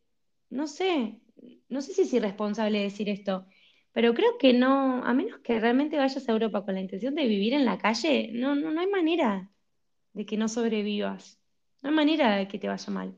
[0.49, 1.21] no sé,
[1.69, 3.45] no sé si es irresponsable decir esto,
[3.93, 7.27] pero creo que no, a menos que realmente vayas a Europa con la intención de
[7.27, 9.51] vivir en la calle, no, no, no hay manera
[10.15, 11.39] de que no sobrevivas.
[11.83, 13.15] No hay manera de que te vaya mal.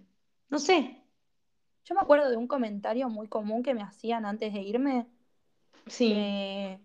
[0.50, 1.04] No sé,
[1.84, 5.06] Yo me acuerdo de un comentario muy común que me hacían antes de irme,
[5.88, 6.80] sí, que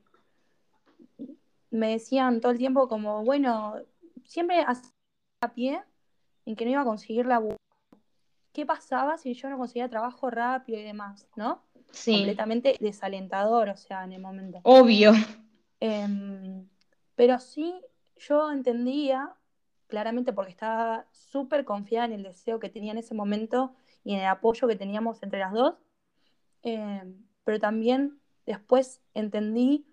[1.71, 3.75] me decían todo el tiempo como, bueno,
[4.25, 4.91] siempre hacía
[5.55, 5.81] pie
[6.45, 7.41] en que no iba a conseguir la
[8.53, 11.63] ¿Qué pasaba si yo no conseguía trabajo rápido y demás, no?
[11.91, 14.59] sí, Completamente desalentador, o sea, en el momento.
[14.61, 15.13] obvio.
[15.79, 16.69] Em,
[17.15, 17.81] pero sí,
[18.15, 19.33] yo entendía
[19.87, 24.19] claramente porque estaba súper confiada en el deseo que tenía en ese momento y en
[24.19, 25.75] el apoyo que teníamos entre las dos.
[26.61, 29.85] Em, pero también después entendí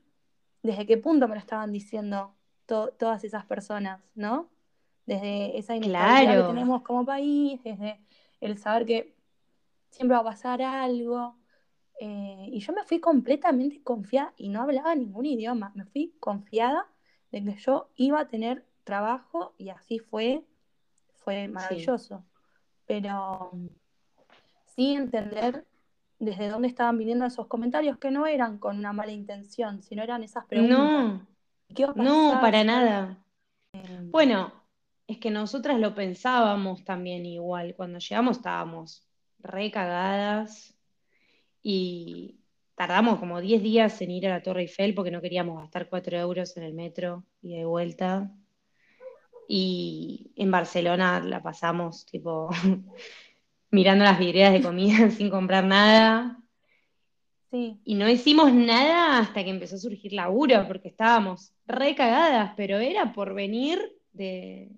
[0.63, 2.37] desde qué punto me lo estaban diciendo
[2.67, 4.51] to- todas esas personas, ¿no?
[5.07, 8.01] Desde esa inestabilidad que tenemos como país, desde
[8.41, 9.17] el saber que
[9.91, 11.37] siempre va a pasar algo.
[12.01, 15.73] Eh, y yo me fui completamente confiada y no hablaba ningún idioma.
[15.75, 16.89] Me fui confiada
[17.33, 20.45] de que yo iba a tener trabajo y así fue,
[21.15, 21.55] fue sí.
[21.55, 22.25] maravilloso.
[22.87, 23.53] Pero
[24.75, 25.67] sí entender
[26.21, 30.23] desde dónde estaban viniendo esos comentarios que no eran con una mala intención, sino eran
[30.23, 30.79] esas preguntas.
[30.79, 31.27] No,
[31.75, 33.25] ¿Qué no, para nada.
[34.11, 34.53] Bueno,
[35.07, 37.75] es que nosotras lo pensábamos también igual.
[37.75, 40.77] Cuando llegamos estábamos re cagadas
[41.63, 42.39] y
[42.75, 46.19] tardamos como 10 días en ir a la Torre Eiffel porque no queríamos gastar 4
[46.19, 48.31] euros en el metro y de vuelta.
[49.49, 52.51] Y en Barcelona la pasamos tipo
[53.71, 56.37] mirando las vidrieras de comida sin comprar nada.
[57.53, 63.13] Y no hicimos nada hasta que empezó a surgir laburo, porque estábamos recagadas, pero era
[63.13, 63.81] por venir
[64.13, 64.71] de,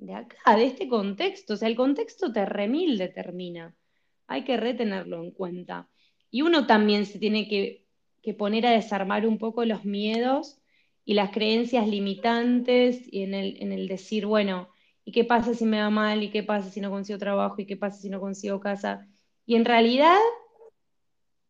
[0.00, 1.54] de acá, de este contexto.
[1.54, 3.74] O sea, el contexto te remil determina.
[4.28, 5.88] Hay que retenerlo en cuenta.
[6.30, 7.84] Y uno también se tiene que,
[8.38, 10.60] poner a desarmar un poco los miedos
[11.04, 14.68] y las creencias limitantes y en el, en el decir, bueno,
[15.04, 16.22] ¿y qué pasa si me va mal?
[16.22, 17.56] ¿Y qué pasa si no consigo trabajo?
[17.58, 19.06] ¿Y qué pasa si no consigo casa?
[19.46, 20.18] Y en realidad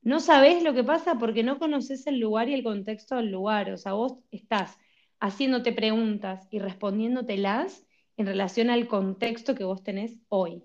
[0.02, 3.70] no sabes lo que pasa porque no conoces el lugar y el contexto del lugar.
[3.70, 4.78] O sea, vos estás
[5.20, 7.86] haciéndote preguntas y respondiéndotelas
[8.16, 10.64] en relación al contexto que vos tenés hoy.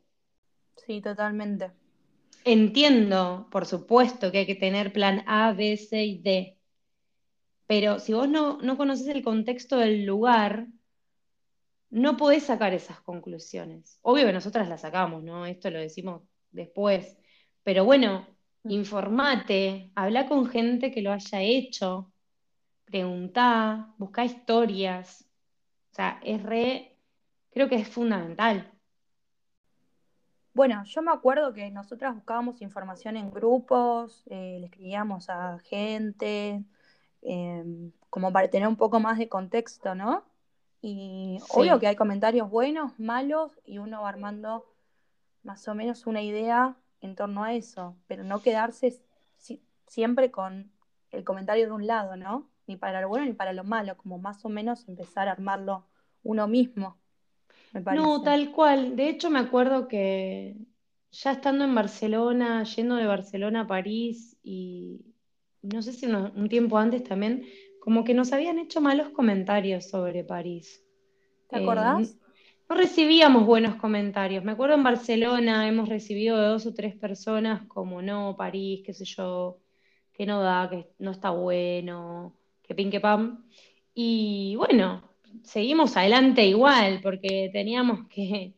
[0.86, 1.72] Sí, totalmente.
[2.44, 6.58] Entiendo, por supuesto, que hay que tener plan A, B, C y D.
[7.68, 10.68] Pero si vos no, no conoces el contexto del lugar,
[11.96, 14.00] no podés sacar esas conclusiones.
[14.02, 15.46] Obvio que nosotras las sacamos, ¿no?
[15.46, 17.18] Esto lo decimos después.
[17.64, 18.28] Pero bueno,
[18.64, 18.72] Mm.
[18.72, 22.12] informate, habla con gente que lo haya hecho,
[22.84, 25.26] preguntá, busca historias.
[25.92, 26.98] O sea, es re,
[27.52, 28.72] creo que es fundamental.
[30.54, 36.64] Bueno, yo me acuerdo que nosotras buscábamos información en grupos, eh, le escribíamos a gente,
[37.22, 40.26] em, como para tener un poco más de contexto, ¿no?
[40.88, 44.68] Y obvio que hay comentarios buenos, malos, y uno va armando
[45.42, 49.02] más o menos una idea en torno a eso, pero no quedarse
[49.88, 50.72] siempre con
[51.10, 52.52] el comentario de un lado, ¿no?
[52.68, 55.88] Ni para lo bueno ni para lo malo, como más o menos empezar a armarlo
[56.22, 57.00] uno mismo.
[57.74, 58.96] Me No, tal cual.
[58.96, 60.56] De hecho, me acuerdo que
[61.12, 65.02] ya estando en Barcelona, yendo de Barcelona a París y
[65.64, 67.44] no sé si un tiempo antes también,
[67.86, 70.84] como que nos habían hecho malos comentarios sobre París.
[71.48, 72.18] ¿Te acordás?
[72.68, 74.44] no recibíamos buenos comentarios.
[74.44, 78.92] Me acuerdo en Barcelona hemos recibido de dos o tres personas como no, París, qué
[78.92, 79.60] sé yo,
[80.12, 83.46] que no da, que no está bueno, que pin que pam.
[83.94, 85.04] Y bueno,
[85.44, 88.56] seguimos adelante igual, porque teníamos que,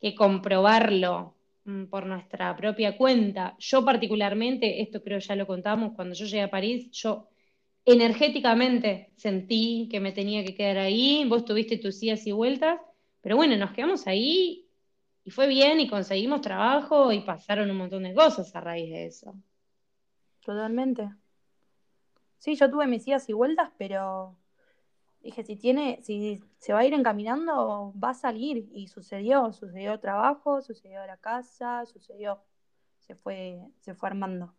[0.00, 3.54] que comprobarlo mm, por nuestra propia cuenta.
[3.60, 7.28] Yo particularmente, esto creo ya lo contamos, cuando yo llegué a París, yo
[7.84, 12.80] energéticamente sentí que me tenía que quedar ahí, vos tuviste tus idas y vueltas,
[13.20, 14.66] pero bueno, nos quedamos ahí
[15.24, 19.06] y fue bien y conseguimos trabajo y pasaron un montón de cosas a raíz de
[19.06, 19.34] eso.
[20.44, 21.10] Totalmente.
[22.38, 24.36] Sí, yo tuve mis idas y vueltas, pero
[25.22, 28.68] dije, si tiene, si se va a ir encaminando, va a salir.
[28.72, 32.42] Y sucedió, sucedió trabajo, sucedió la casa, sucedió,
[32.98, 34.54] se fue, se fue armando.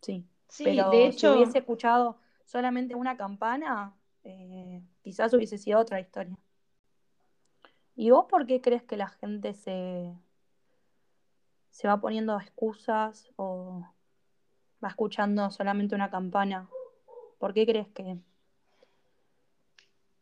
[0.00, 0.24] Sí.
[0.48, 2.18] sí pero de hecho, si hubiese escuchado
[2.50, 6.36] solamente una campana, eh, quizás hubiese sido otra historia.
[7.94, 10.12] ¿Y vos por qué crees que la gente se,
[11.70, 13.86] se va poniendo excusas o
[14.82, 16.68] va escuchando solamente una campana?
[17.38, 18.18] ¿Por qué crees que?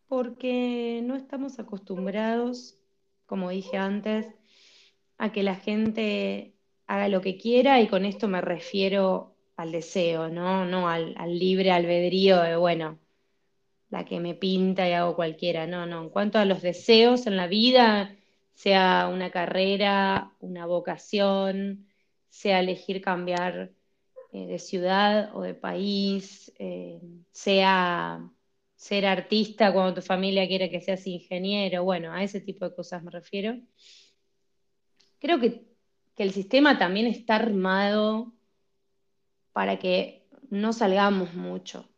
[0.06, 2.78] Porque no estamos acostumbrados,
[3.24, 4.34] como dije antes,
[5.16, 6.54] a que la gente
[6.86, 10.64] haga lo que quiera y con esto me refiero al deseo, ¿no?
[10.64, 12.98] No al, libre albedrío de, bueno,
[13.90, 16.02] la que me pinta y hago cualquiera, no, no.
[16.02, 18.16] En cuanto a los deseos en la vida,
[18.54, 21.88] sea una carrera, una vocación,
[22.28, 23.72] sea elegir cambiar
[24.32, 27.00] eh, de ciudad o de país, eh,
[27.32, 28.30] sea
[28.76, 33.02] ser artista cuando tu familia quiere que seas ingeniero, bueno, a ese tipo de cosas
[33.02, 33.58] me refiero.
[35.18, 35.66] Creo que,
[36.14, 38.37] que el sistema también está armado
[39.58, 41.88] para que no salgamos mucho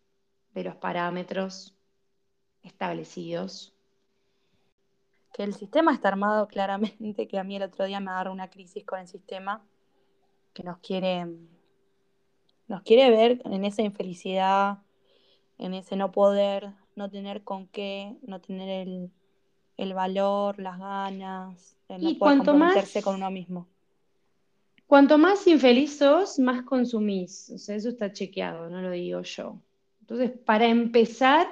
[0.55, 1.77] de los parámetros
[2.63, 3.75] establecidos.
[5.35, 8.49] Que el sistema está armado claramente, que a mí el otro día me agarra una
[8.49, 9.63] crisis con el sistema,
[10.55, 11.27] que nos quiere,
[12.67, 14.79] nos quiere ver en esa infelicidad,
[15.59, 18.89] en ese no poder, no tener con qué, no tener
[19.77, 23.69] el, valor, las ganas, no poder comprometerse con uno mismo.
[24.91, 27.49] Cuanto más infeliz sos, más consumís.
[27.51, 29.63] O sea, eso está chequeado, no lo digo yo.
[30.01, 31.47] Entonces, para empezar,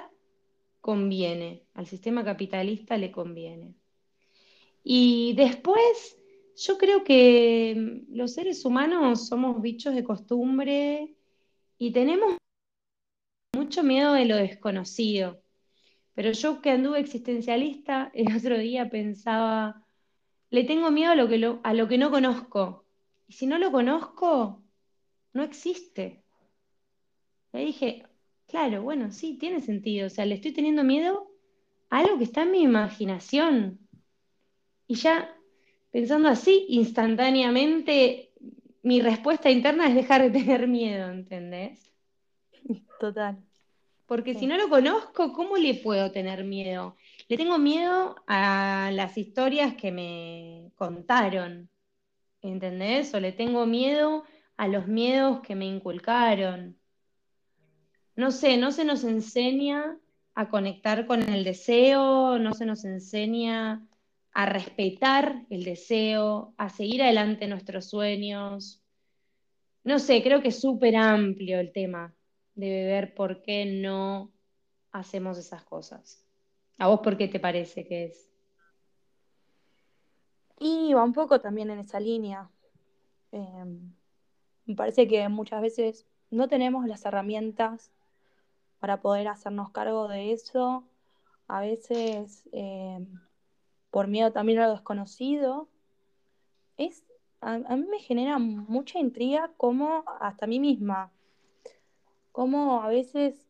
[0.81, 3.75] conviene, al sistema capitalista le conviene.
[4.83, 6.17] Y después,
[6.57, 11.15] yo creo que los seres humanos somos bichos de costumbre
[11.77, 12.35] y tenemos
[13.55, 15.41] mucho miedo de lo desconocido.
[16.13, 19.85] Pero yo que anduve existencialista, el otro día pensaba,
[20.49, 22.88] le tengo miedo a lo que, a lo que no conozco.
[23.29, 24.61] Y si no lo conozco,
[25.31, 26.21] no existe.
[27.53, 28.09] Le dije,
[28.49, 30.07] Claro, bueno, sí, tiene sentido.
[30.07, 31.31] O sea, le estoy teniendo miedo
[31.91, 33.79] a algo que está en mi imaginación.
[34.87, 35.35] Y ya
[35.91, 38.31] pensando así, instantáneamente,
[38.81, 41.91] mi respuesta interna es dejar de tener miedo, ¿entendés?
[42.99, 43.37] Total.
[44.07, 46.95] Porque si no lo conozco, ¿cómo le puedo tener miedo?
[47.27, 51.69] Le tengo miedo a las historias que me contaron,
[52.41, 53.13] ¿entendés?
[53.13, 54.23] O le tengo miedo
[54.57, 56.77] a los miedos que me inculcaron.
[58.15, 59.97] No sé, no se nos enseña
[60.35, 63.85] a conectar con el deseo, no se nos enseña
[64.33, 68.81] a respetar el deseo, a seguir adelante nuestros sueños.
[69.83, 72.13] No sé, creo que es súper amplio el tema
[72.55, 74.31] de ver por qué no
[74.91, 76.25] hacemos esas cosas.
[76.77, 78.28] ¿A vos por qué te parece que es?
[80.59, 82.49] Y va un poco también en esa línea.
[83.31, 83.93] Em,
[84.65, 87.91] me parece que muchas veces no tenemos las herramientas
[88.79, 90.83] para poder hacernos cargo de eso.
[91.47, 93.07] A veces em,
[93.89, 95.69] por miedo también a lo desconocido.
[96.77, 97.03] Es,
[97.41, 101.11] a, mí me genera mucha intriga como hasta mí misma,
[102.31, 103.47] como a veces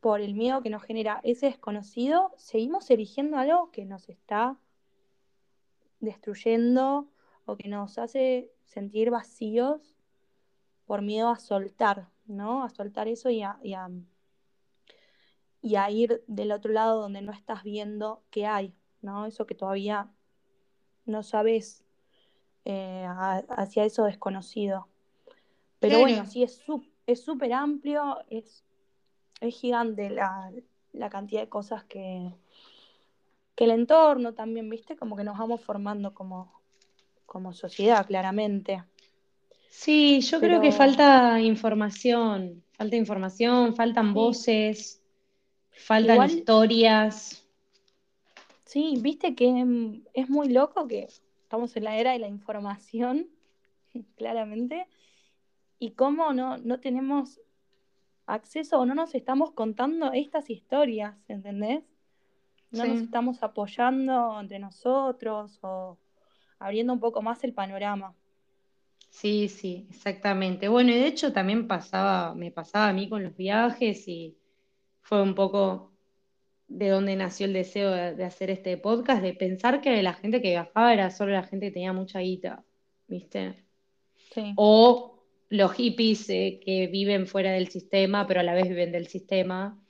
[0.00, 4.58] por el miedo que nos genera ese desconocido, seguimos eligiendo algo que nos está
[6.04, 7.08] destruyendo
[7.46, 9.96] o que nos hace sentir vacíos
[10.86, 12.64] por miedo a soltar, ¿no?
[12.64, 13.90] A soltar eso y a, y a,
[15.62, 18.74] y a ir del otro lado donde no estás viendo qué hay.
[19.04, 19.26] ¿no?
[19.26, 20.10] Eso que todavía
[21.04, 21.84] no sabes
[22.64, 23.06] eh,
[23.50, 24.88] hacia eso desconocido.
[25.78, 28.64] Pero bueno, sí, es súper amplio, es,
[29.40, 30.50] es gigante la,
[31.10, 32.34] cantidad de cosas que,
[33.54, 34.96] que el entorno también, ¿viste?
[34.96, 36.52] Como que nos vamos formando como,
[37.26, 38.82] como sociedad, claramente.
[39.70, 45.02] Sí, yo creo que falta información, falta información, faltan voces,
[45.72, 47.44] faltan historias.
[48.64, 51.08] Sí, viste que es muy loco que
[51.42, 53.28] estamos en la era de la información,
[54.16, 54.86] claramente,
[55.78, 57.40] y cómo no, no tenemos
[58.26, 61.82] acceso o no nos estamos contando estas historias, ¿entendés?
[62.74, 65.98] No nos estamos apoyando entre nosotros o
[66.58, 68.14] abriendo un poco más el panorama.
[69.10, 70.68] Sí, sí, exactamente.
[70.68, 74.36] Bueno, y de hecho también pasaba, me pasaba a mí con los viajes y
[75.02, 75.92] fue un poco
[76.66, 80.50] de dónde nació el deseo de, hacer este podcast, de pensar que la gente que
[80.50, 82.64] viajaba era solo la gente que tenía mucha guita,
[83.06, 83.64] ¿viste?
[84.56, 89.06] O los hippies eh, que viven fuera del sistema, pero a la vez viven del
[89.06, 89.80] sistema.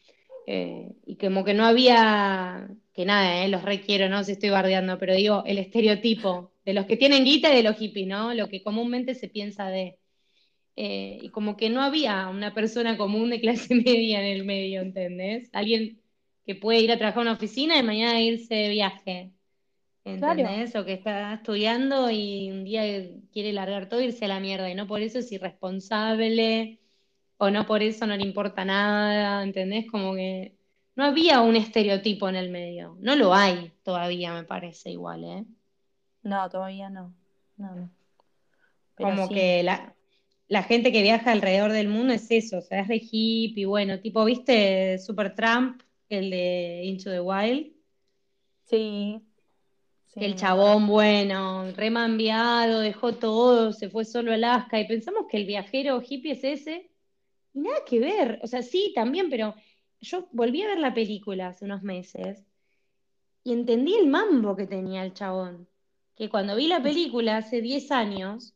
[0.46, 4.50] Eh, y como que no había, que nada, eh, los requiero, no sé si estoy
[4.50, 8.34] bardeando, pero digo, el estereotipo de los que tienen guita y de los hippies, ¿no?
[8.34, 9.98] Lo que comúnmente se piensa de.
[10.76, 15.50] y como que no había una persona común de clase media en el medio, ¿entendés?
[15.52, 16.00] Alguien
[16.46, 19.30] que puede ir a trabajar a una oficina y mañana irse de viaje.
[20.04, 20.76] ¿Entendés?
[20.76, 22.82] O que está estudiando y un día
[23.32, 24.70] quiere largar todo e irse a la mierda.
[24.70, 26.78] Y no por eso es irresponsable
[27.44, 29.42] o no por eso no le importa nada.
[29.42, 29.90] ¿Entendés?
[29.90, 30.56] Como que
[30.96, 32.96] no había un estereotipo en el medio.
[33.00, 35.44] No lo hay todavía, me parece igual, ¿eh?
[36.22, 37.14] No, todavía no.
[37.56, 37.90] no,
[38.94, 39.94] Como que la,
[40.48, 44.00] la gente que viaja alrededor del mundo es eso, o sea, es de hippie, bueno,
[44.00, 45.82] tipo, ¿viste Super Trump?
[46.08, 47.72] el de Into the Wild.
[48.64, 49.20] Sí.
[50.16, 55.44] el chabón, bueno, remambiado, dejó todo, se fue solo a Alaska y pensamos que el
[55.44, 56.90] viajero hippie es ese.
[57.54, 59.54] Y nada que ver, o sea, sí, también, pero
[60.00, 62.44] yo volví a ver la película hace unos meses
[63.44, 65.68] y entendí el mambo que tenía el chabón.
[66.16, 68.54] Que cuando vi la película hace 10 años,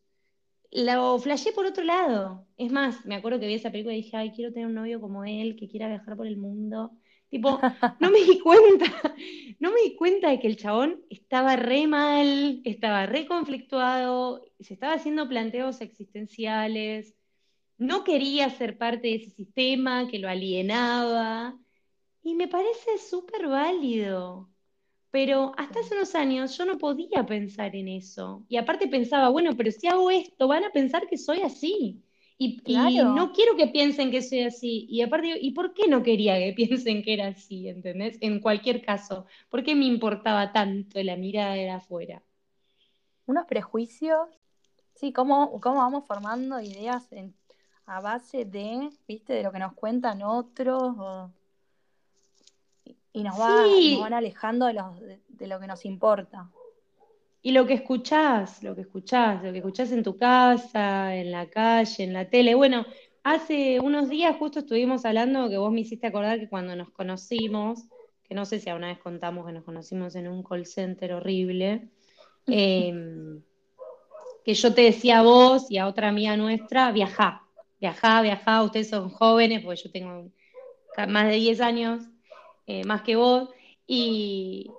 [0.70, 2.46] lo flashé por otro lado.
[2.56, 5.00] Es más, me acuerdo que vi esa película y dije, ay, quiero tener un novio
[5.00, 6.92] como él, que quiera viajar por el mundo.
[7.28, 7.60] Tipo,
[8.00, 8.86] no me di cuenta,
[9.60, 14.74] no me di cuenta de que el chabón estaba re mal, estaba re conflictuado, se
[14.74, 17.14] estaba haciendo planteos existenciales,
[17.78, 21.58] no quería ser parte de ese sistema que lo alienaba.
[22.22, 24.50] Y me parece súper válido.
[25.10, 28.44] Pero hasta hace unos años yo no podía pensar en eso.
[28.48, 32.02] Y aparte pensaba, bueno, pero si hago esto, van a pensar que soy así.
[32.40, 34.86] Y, no quiero que piensen que soy así.
[34.90, 37.68] Y aparte, ¿y por qué no quería que piensen que era así?
[37.68, 38.18] ¿Entendés?
[38.20, 42.22] En cualquier caso, ¿por qué me importaba tanto la mirada de afuera?
[43.26, 44.28] Unos prejuicios,
[44.94, 47.08] sí, cómo, cómo vamos formando ideas
[47.88, 50.94] a base de, viste, de lo que nos cuentan otros
[53.12, 56.50] y nos, van alejando de, de lo que nos importa.
[57.40, 61.48] Y lo que escuchás, lo que escuchás, lo que escuchás en tu casa, en la
[61.48, 62.54] calle, en la tele.
[62.54, 62.84] Bueno,
[63.22, 67.86] hace unos días justo estuvimos hablando que vos me hiciste acordar que cuando nos conocimos,
[68.22, 71.88] que no sé si alguna vez contamos que nos conocimos en un call center horrible,
[72.46, 73.40] em,
[74.44, 77.47] que yo te decía a vos y a otra amiga nuestra, viajá,
[77.80, 80.30] viajá, viajá, ustedes son jóvenes, porque yo tengo
[81.08, 82.02] más de 10 años,
[82.66, 83.50] eh, más que vos,
[83.86, 84.70] y,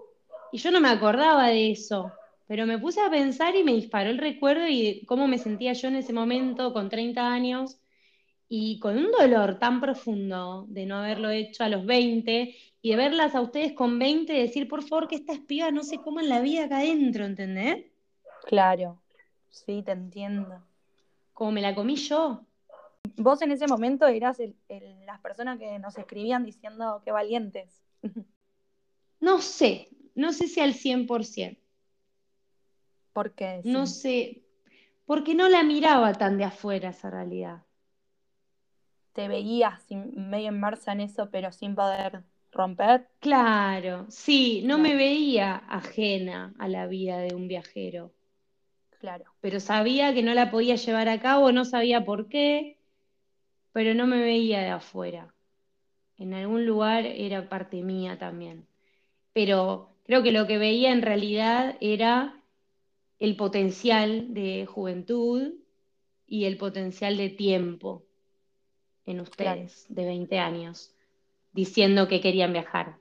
[0.51, 2.11] y yo no me acordaba de eso,
[2.47, 5.87] pero me puse a pensar y me disparó el recuerdo y cómo me sentía yo
[5.87, 7.79] en ese momento con 30 años
[8.49, 12.95] y con un dolor tan profundo de no haberlo hecho a los 20 y de
[12.95, 16.27] verlas a ustedes con 20 y decir, por favor, que estas pibas no se coman
[16.27, 17.85] la vida acá adentro, ¿entendés?
[18.47, 18.99] Claro,
[19.51, 20.63] sí, te entiendo.
[21.33, 22.45] Como me la comí yo.
[23.17, 24.37] Vos en ese momento eras
[25.05, 27.83] las personas que nos escribían diciendo qué valientes.
[29.21, 31.57] No sé, no sé si al 100%.
[33.11, 33.59] ¿Por qué?
[33.65, 34.43] No sé,
[35.05, 37.63] porque no la miraba tan de afuera esa realidad.
[39.11, 42.23] Te veías medio inmersa en eso, pero sin poder
[42.53, 43.09] romper.
[43.19, 48.13] Claro, sí, no me veía ajena a la vida de un viajero.
[48.99, 49.25] Claro.
[49.41, 52.78] Pero sabía que no la podía llevar a cabo, no sabía por qué,
[53.71, 55.33] pero no me veía de afuera.
[56.17, 58.67] En algún lugar era parte mía también.
[59.33, 62.43] Pero creo que lo que veía en realidad era
[63.19, 65.53] el potencial de juventud
[66.27, 68.05] y el potencial de tiempo
[69.05, 70.93] en ustedes de 20 años,
[71.51, 72.97] diciendo que querían viajar.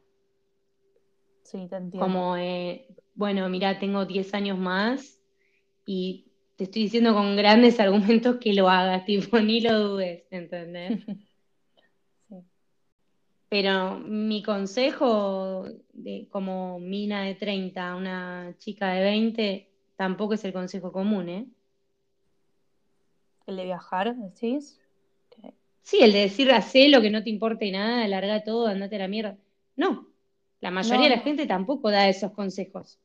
[1.42, 1.98] Sí, te entiendo.
[1.98, 5.20] Como, eh, bueno, mira, tengo 10 años más
[5.86, 6.27] y
[6.58, 11.00] te estoy diciendo con grandes argumentos que lo hagas, tipo, ni lo dudes, ¿entendés?
[13.48, 20.52] Pero mi consejo de, como mina de 30, una chica de 20, tampoco es el
[20.52, 21.46] consejo común, ¿eh?
[23.46, 24.78] ¿El de viajar, decís?
[25.80, 28.98] Sí, el de decir, hacé lo que no te importe nada, larga todo, andate a
[28.98, 29.38] la mierda.
[29.76, 30.08] No,
[30.60, 32.98] la mayoría de la gente tampoco da esos consejos.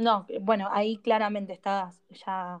[0.00, 2.60] No, bueno, ahí claramente estabas ya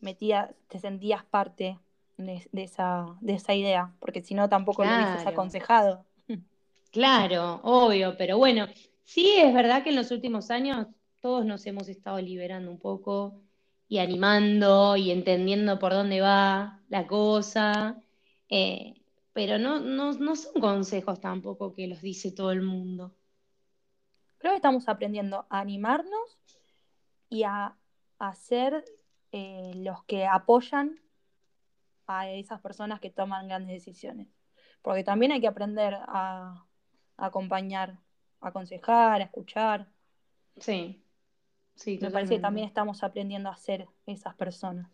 [0.00, 1.78] metida, te sentías parte
[2.16, 6.04] de, esa, de esa idea, porque si no tampoco lo hubieses aconsejado.
[6.92, 8.66] Claro, obvio, pero bueno,
[9.04, 10.88] sí es verdad que en los últimos años
[11.20, 13.40] todos nos hemos estado liberando un poco
[13.88, 18.02] y animando y entendiendo por dónde va la cosa,
[18.48, 18.94] eh,
[19.32, 23.14] pero no, no, no son consejos tampoco que los dice todo el mundo.
[24.38, 26.40] Creo que estamos aprendiendo a animarnos
[27.30, 27.76] y a,
[28.34, 28.84] ser
[29.32, 31.00] eh, los que apoyan
[32.06, 34.28] a esas personas que toman grandes decisiones.
[34.82, 36.66] Porque también hay que aprender a,
[37.16, 37.98] acompañar,
[38.40, 39.88] aconsejar, a escuchar.
[40.58, 41.02] Sí,
[41.74, 41.98] sí.
[42.02, 44.90] Me parece que también estamos aprendiendo a ser esas personas.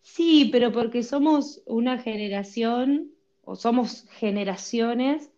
[0.00, 3.12] Sí, pero porque somos una generación,
[3.44, 5.30] o somos generaciones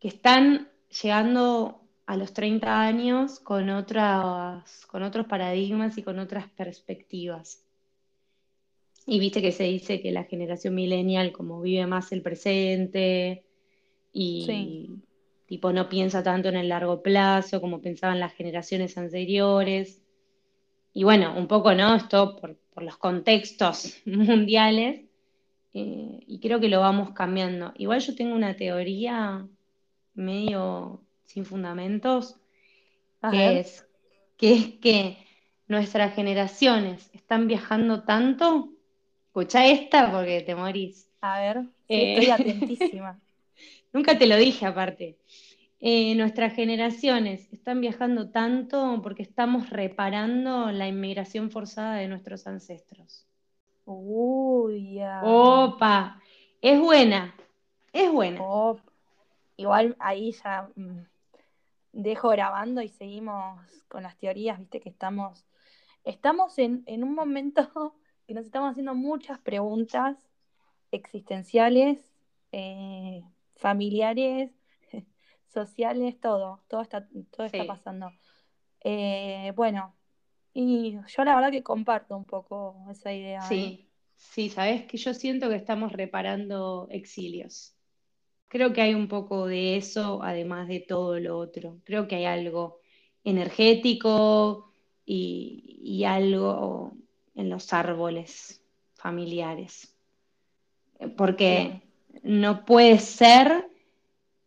[0.00, 0.70] que están
[1.02, 7.66] llegando a los 30 años con, otras, con otros paradigmas y con otras perspectivas.
[9.04, 13.44] Y viste que se dice que la generación millennial como vive más el presente,
[14.10, 15.02] y
[15.44, 20.00] tipo no piensa tanto en el largo plazo como pensaban las generaciones anteriores.
[20.94, 21.94] Y bueno, un poco, ¿no?
[21.94, 25.04] Esto por, los contextos mundiales,
[25.74, 27.74] eh, y creo que lo vamos cambiando.
[27.76, 29.46] Igual yo tengo una teoría
[30.14, 32.36] medio sin fundamentos,
[33.30, 33.86] que es,
[34.38, 35.18] que es que
[35.66, 38.72] nuestras generaciones están viajando tanto.
[39.26, 41.10] Escucha esta porque te morís.
[41.20, 43.20] A ver, estoy eh, atentísima.
[43.92, 45.18] Nunca te lo dije aparte.
[45.80, 53.26] Eh, nuestras generaciones están viajando tanto porque estamos reparando la inmigración forzada de nuestros ancestros.
[53.84, 55.20] Uy, ya.
[55.22, 56.20] Opa,
[56.62, 57.34] es buena,
[57.92, 58.40] es buena.
[59.58, 61.00] Igual ahí ya mm,
[62.02, 65.46] dejo grabando y seguimos con las teorías, viste que estamos,
[66.04, 67.94] estamos en, en un momento
[68.26, 70.16] que nos estamos haciendo muchas preguntas
[70.90, 71.98] existenciales.
[72.52, 73.22] Eh,
[73.58, 74.50] familiares,
[75.52, 78.10] sociales, todo, todo está, todo está pasando.
[78.80, 79.94] Eh, bueno,
[80.54, 83.42] y yo la verdad que comparto un poco esa idea.
[83.42, 83.88] Sí, ¿eh?
[84.16, 87.74] sí, sabes que yo siento que estamos reparando exilios.
[88.48, 91.78] Creo que hay un poco de eso, además de todo lo otro.
[91.84, 92.80] Creo que hay algo
[93.22, 94.72] energético
[95.04, 96.96] y, algo
[97.34, 98.62] en los árboles
[98.94, 99.94] familiares.
[101.16, 101.82] Porque
[102.22, 103.68] no puede ser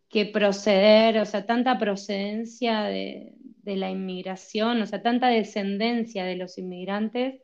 [0.09, 6.57] que proceder, o sea, tanta procedencia de, la inmigración, o sea, tanta descendencia de los
[6.57, 7.41] inmigrantes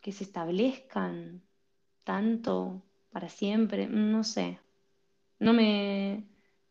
[0.00, 1.42] que se establezcan
[2.02, 2.82] tanto
[3.12, 4.58] para siempre, no sé,
[5.44, 6.24] no me, no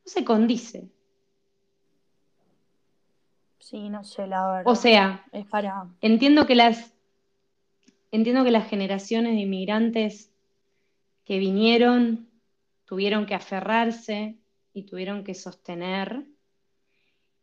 [0.05, 0.89] se condice.
[3.59, 4.71] Sí, no sé, la verdad.
[4.71, 5.87] O sea, es para...
[6.01, 6.93] entiendo que las,
[8.11, 10.31] entiendo que las generaciones de inmigrantes
[11.23, 12.29] que vinieron
[12.85, 14.37] tuvieron que aferrarse
[14.73, 16.25] y tuvieron que sostener.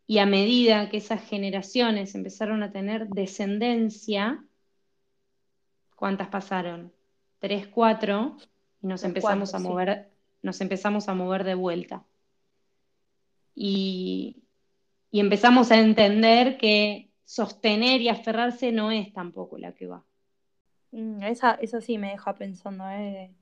[0.06, 4.44] Y a medida que esas generaciones empezaron a tener descendencia,
[5.94, 6.92] ¿cuántas pasaron?
[7.38, 8.36] Tres, cuatro,
[8.82, 10.10] y nos empezamos a mover,
[10.42, 12.04] nos empezamos a mover de vuelta.
[13.54, 14.44] Y,
[15.10, 20.04] y empezamos a entender que sostener y aferrarse no es tampoco la que va.
[20.92, 23.32] Mm, esa, eso sí me deja pensando, ¿eh?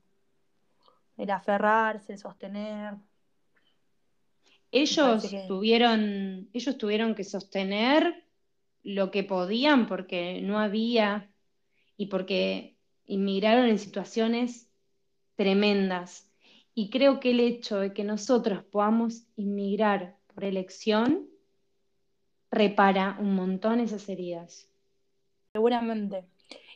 [1.19, 2.95] el aferrarse, el sostener.
[4.71, 8.25] Ellos tuvieron, ellos tuvieron que sostener
[8.83, 11.29] lo que podían porque no había
[11.97, 14.69] y porque inmigraron en situaciones
[15.35, 16.28] tremendas.
[16.73, 21.27] Y creo que el hecho de que nosotros podamos inmigrar por elección
[22.51, 24.67] repara un montón esas heridas.
[25.53, 26.25] Seguramente.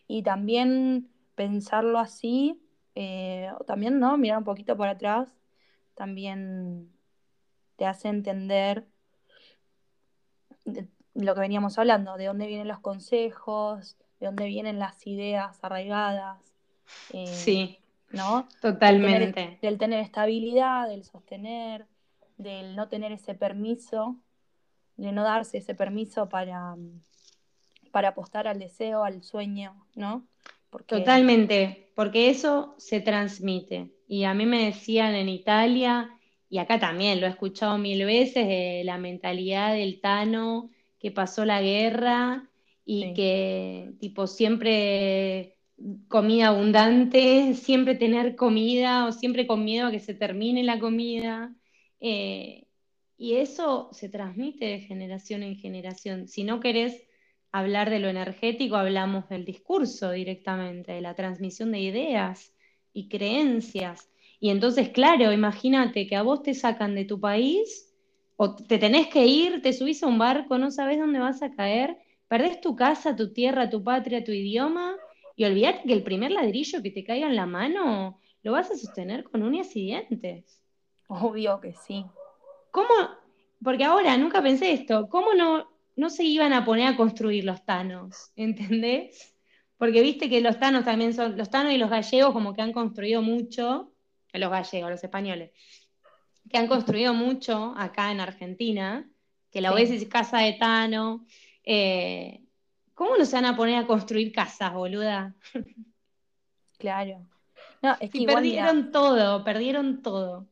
[0.07, 2.61] Y también pensarlo así,
[2.95, 4.17] eh, también, ¿no?
[4.17, 5.33] Mirar un poquito por atrás,
[5.95, 6.91] también
[7.75, 8.85] te hace entender
[11.13, 16.39] lo que veníamos hablando, de dónde vienen los consejos, de dónde vienen las ideas arraigadas.
[17.11, 17.82] Eh, sí.
[18.13, 18.47] ¿No?
[18.61, 19.57] Totalmente.
[19.61, 21.85] del tener estabilidad, del sostener,
[22.37, 24.17] del no tener ese permiso,
[24.95, 26.75] de no darse ese permiso para,
[27.91, 30.27] para apostar al deseo, al sueño, ¿no?
[30.85, 33.91] Totalmente, porque eso se transmite.
[34.07, 36.09] Y a mí me decían en Italia,
[36.49, 41.61] y acá también lo he escuchado mil veces, la mentalidad del Tano que pasó la
[41.61, 42.49] guerra
[42.85, 45.57] y que tipo siempre
[46.07, 51.53] comida abundante, siempre tener comida o siempre con miedo a que se termine la comida.
[51.99, 52.65] Eh,
[53.17, 56.27] y eso se transmite de generación en generación.
[56.27, 57.07] Si no querés
[57.51, 62.53] hablar de lo energético, hablamos del discurso directamente, de la transmisión de ideas
[62.93, 64.09] y creencias.
[64.39, 67.93] Y entonces, claro, imagínate que a vos te sacan de tu país
[68.35, 71.51] o te tenés que ir, te subís a un barco, no sabes dónde vas a
[71.51, 74.97] caer, perdés tu casa, tu tierra, tu patria, tu idioma
[75.35, 78.77] y olvídate que el primer ladrillo que te caiga en la mano lo vas a
[78.77, 80.61] sostener con uñas y dientes.
[81.07, 82.05] Obvio que sí.
[82.71, 82.87] ¿Cómo?
[83.63, 87.63] Porque ahora nunca pensé esto, ¿cómo no no se iban a poner a construir los
[87.65, 89.35] tanos, ¿entendés?
[89.77, 92.73] Porque viste que los tanos también son, los tanos y los gallegos como que han
[92.73, 93.93] construido mucho,
[94.31, 95.51] los gallegos, los españoles,
[96.49, 99.09] que han construido mucho acá en Argentina,
[99.51, 99.95] que la sí.
[99.95, 101.25] es casa de tano.
[101.63, 102.41] Eh,
[102.93, 105.35] ¿Cómo no se van a poner a construir casas, boluda?
[106.77, 107.25] Claro.
[107.81, 110.47] No, es que perdieron todo, perdieron todo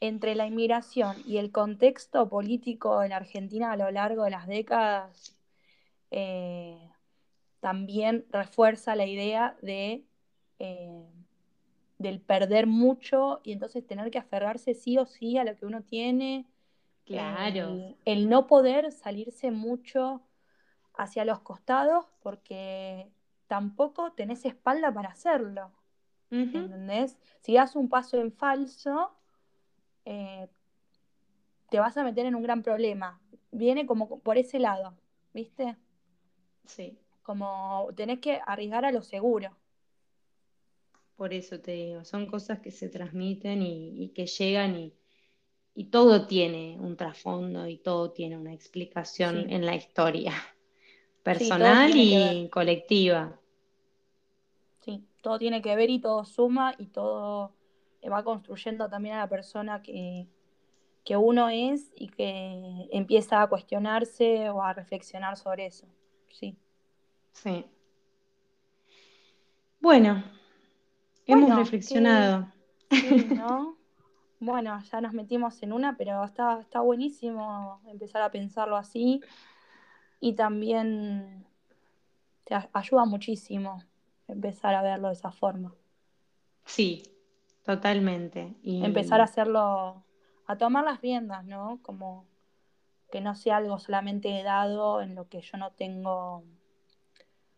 [0.00, 5.38] entre la inmigración y el contexto político en Argentina a lo largo de las décadas,
[6.10, 6.78] eh,
[7.60, 10.04] también refuerza la idea de
[10.58, 11.06] eh,
[11.98, 15.82] del perder mucho y entonces tener que aferrarse sí o sí a lo que uno
[15.82, 16.46] tiene.
[17.04, 17.96] Claro.
[18.04, 20.22] el no poder salirse mucho
[21.02, 23.10] hacia los costados porque
[23.46, 25.72] tampoco tenés espalda para hacerlo.
[26.30, 27.18] ¿Entendés?
[27.40, 29.10] Si das un paso en falso,
[30.04, 30.46] eh,
[31.68, 33.20] te vas a meter en un gran problema.
[33.50, 34.94] Viene como por ese lado,
[35.34, 35.76] ¿viste?
[36.66, 36.96] Sí.
[37.22, 39.56] Como tenés que arriesgar a lo seguro.
[41.16, 44.94] Por eso te digo, son cosas que se transmiten y, que llegan y,
[45.90, 50.34] todo tiene un trasfondo y todo tiene una explicación en la historia
[51.22, 53.38] personal y colectiva.
[54.80, 57.52] Sí, todo tiene que ver y todo suma y todo
[58.10, 60.26] va construyendo también a la persona que,
[61.16, 65.86] uno es y que empieza a cuestionarse o a reflexionar sobre eso.
[66.30, 66.56] Sí.
[67.32, 67.64] Sí.
[69.80, 70.22] Bueno,
[71.26, 72.52] hemos reflexionado.
[74.40, 79.20] bueno, ya nos metimos en una, pero está, está buenísimo empezar a pensarlo así
[80.20, 81.46] y también
[82.44, 83.82] te ayuda muchísimo
[84.28, 85.74] empezar a verlo de esa forma.
[86.64, 87.02] Sí,
[87.64, 88.54] Totalmente.
[88.64, 90.02] Empezar a hacerlo,
[90.46, 91.78] a tomar las riendas, ¿no?
[91.82, 92.26] Como
[93.12, 96.42] que no sea algo solamente dado en lo que yo no tengo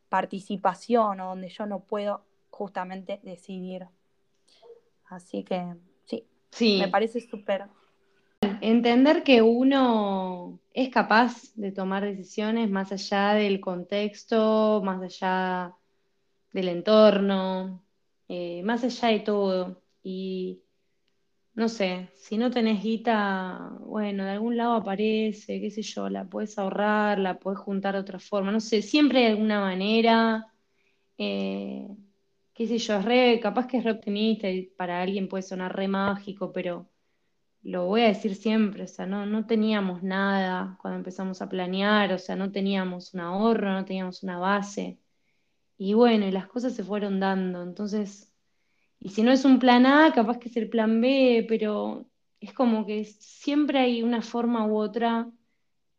[0.09, 3.87] participación o donde yo no puedo justamente decidir.
[5.07, 6.79] Así que sí, sí.
[6.81, 7.67] me parece súper.
[8.61, 15.75] Entender que uno es capaz de tomar decisiones más allá del contexto, más allá
[16.53, 17.85] del entorno,
[18.29, 19.83] eh, más allá de todo.
[20.03, 20.63] Y
[21.55, 26.25] no sé, si no tenés guita, bueno, de algún lado aparece, qué sé yo, la
[26.25, 30.47] puedes ahorrar, la puedes juntar de otra forma, no sé, siempre hay alguna manera.
[31.19, 31.89] eh,
[32.55, 35.89] qué sé yo, re, capaz que es re optimista y para alguien puede sonar re
[35.89, 36.91] mágico, pero
[37.63, 42.13] lo voy a decir siempre, o sea, no, no teníamos nada cuando empezamos a planear,
[42.13, 44.99] o sea, no teníamos un ahorro, no teníamos una base.
[45.79, 47.63] Y bueno, y las cosas se fueron dando.
[47.63, 48.33] Entonces,
[49.01, 52.07] y si no es un plan A, capaz que es el plan B, pero
[52.41, 55.31] es como que siempre hay una forma u otra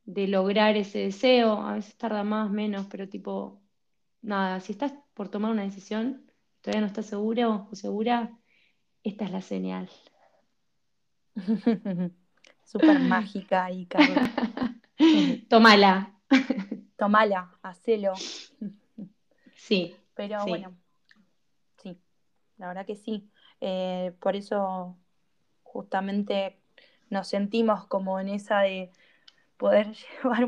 [0.06, 1.54] de lograr ese deseo.
[1.62, 3.62] A veces tarda más, menos, pero tipo,
[4.22, 8.38] nada, si estás por tomar una decisión, todavía no estás seguro o segura,
[9.04, 9.90] esta es la señal.
[12.64, 14.32] Súper mágica y Carla.
[15.50, 16.14] Tómala.
[16.98, 18.14] Tómala, hacelo.
[19.56, 19.96] Sí.
[20.16, 20.76] Pero bueno,
[21.82, 22.00] sí,
[22.58, 23.30] la verdad que sí.
[23.62, 24.98] Eh, por eso
[25.64, 26.60] justamente
[27.10, 28.92] nos sentimos como en esa de
[29.58, 30.48] poder llevar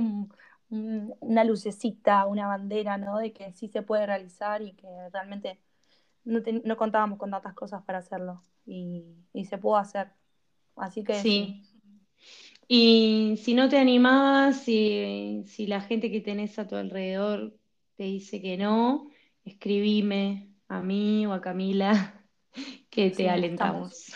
[0.69, 3.17] una lucecita, una bandera, ¿no?
[3.17, 5.59] De que sí se puede realizar y que realmente
[6.25, 9.05] no, contábamos con tantas cosas para hacerlo y,
[9.47, 10.11] se pudo hacer.
[10.75, 11.61] Así que sí.
[12.67, 17.55] Y si no te animás, si, si la gente que tenés a tu alrededor
[17.95, 19.09] te dice que no,
[19.43, 22.23] escribime a mí o a Camila
[22.89, 24.13] que te alentamos.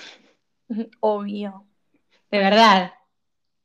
[0.99, 1.67] Obvio.
[2.31, 2.93] De verdad.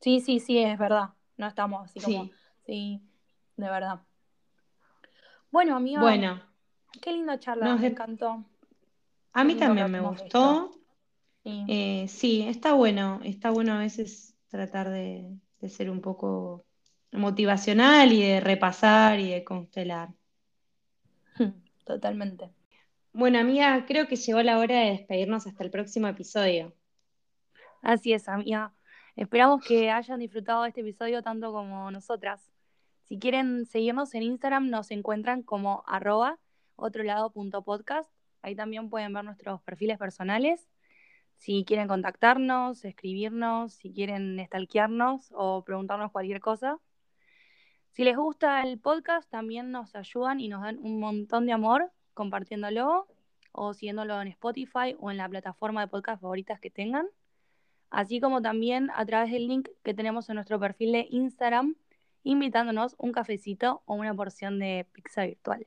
[0.00, 1.10] Sí, sí, sí, es verdad.
[1.36, 2.30] No estamos así como.
[2.66, 3.00] Sí,
[3.56, 4.02] de verdad.
[5.50, 6.00] Bueno, amiga.
[6.00, 6.42] Bueno.
[7.00, 8.44] Qué linda charla, me encantó.
[9.32, 10.70] A mí también me gustó.
[11.44, 12.42] Eh, sí.
[12.48, 13.20] está bueno.
[13.24, 16.64] Está bueno a veces tratar de, de ser un poco
[17.12, 20.10] motivacional y de repasar y de constelar.
[21.84, 22.50] Totalmente.
[23.12, 26.74] Bueno, amiga, creo que llegó la hora de despedirnos hasta el próximo episodio.
[27.82, 28.74] Así es, amiga.
[29.14, 32.50] Esperamos que hayan disfrutado de este episodio tanto como nosotras.
[33.04, 36.40] Si quieren seguirnos en Instagram, nos encuentran como arroba
[36.76, 38.10] otrolado.podcast.
[38.42, 40.66] Ahí también pueden ver nuestros perfiles personales.
[41.36, 46.78] Si quieren contactarnos, escribirnos, si quieren stalkearnos o preguntarnos cualquier cosa.
[47.90, 51.92] Si les gusta el podcast, también nos ayudan y nos dan un montón de amor
[52.14, 53.06] compartiéndolo
[53.52, 57.06] o siguiéndolo en Spotify o en la plataforma de podcast favoritas que tengan
[57.94, 61.76] así como también a través del link que tenemos en nuestro perfil de Instagram,
[62.24, 65.66] invitándonos un cafecito o una porción de pizza virtual.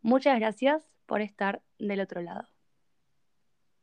[0.00, 2.53] Muchas gracias por estar del otro lado.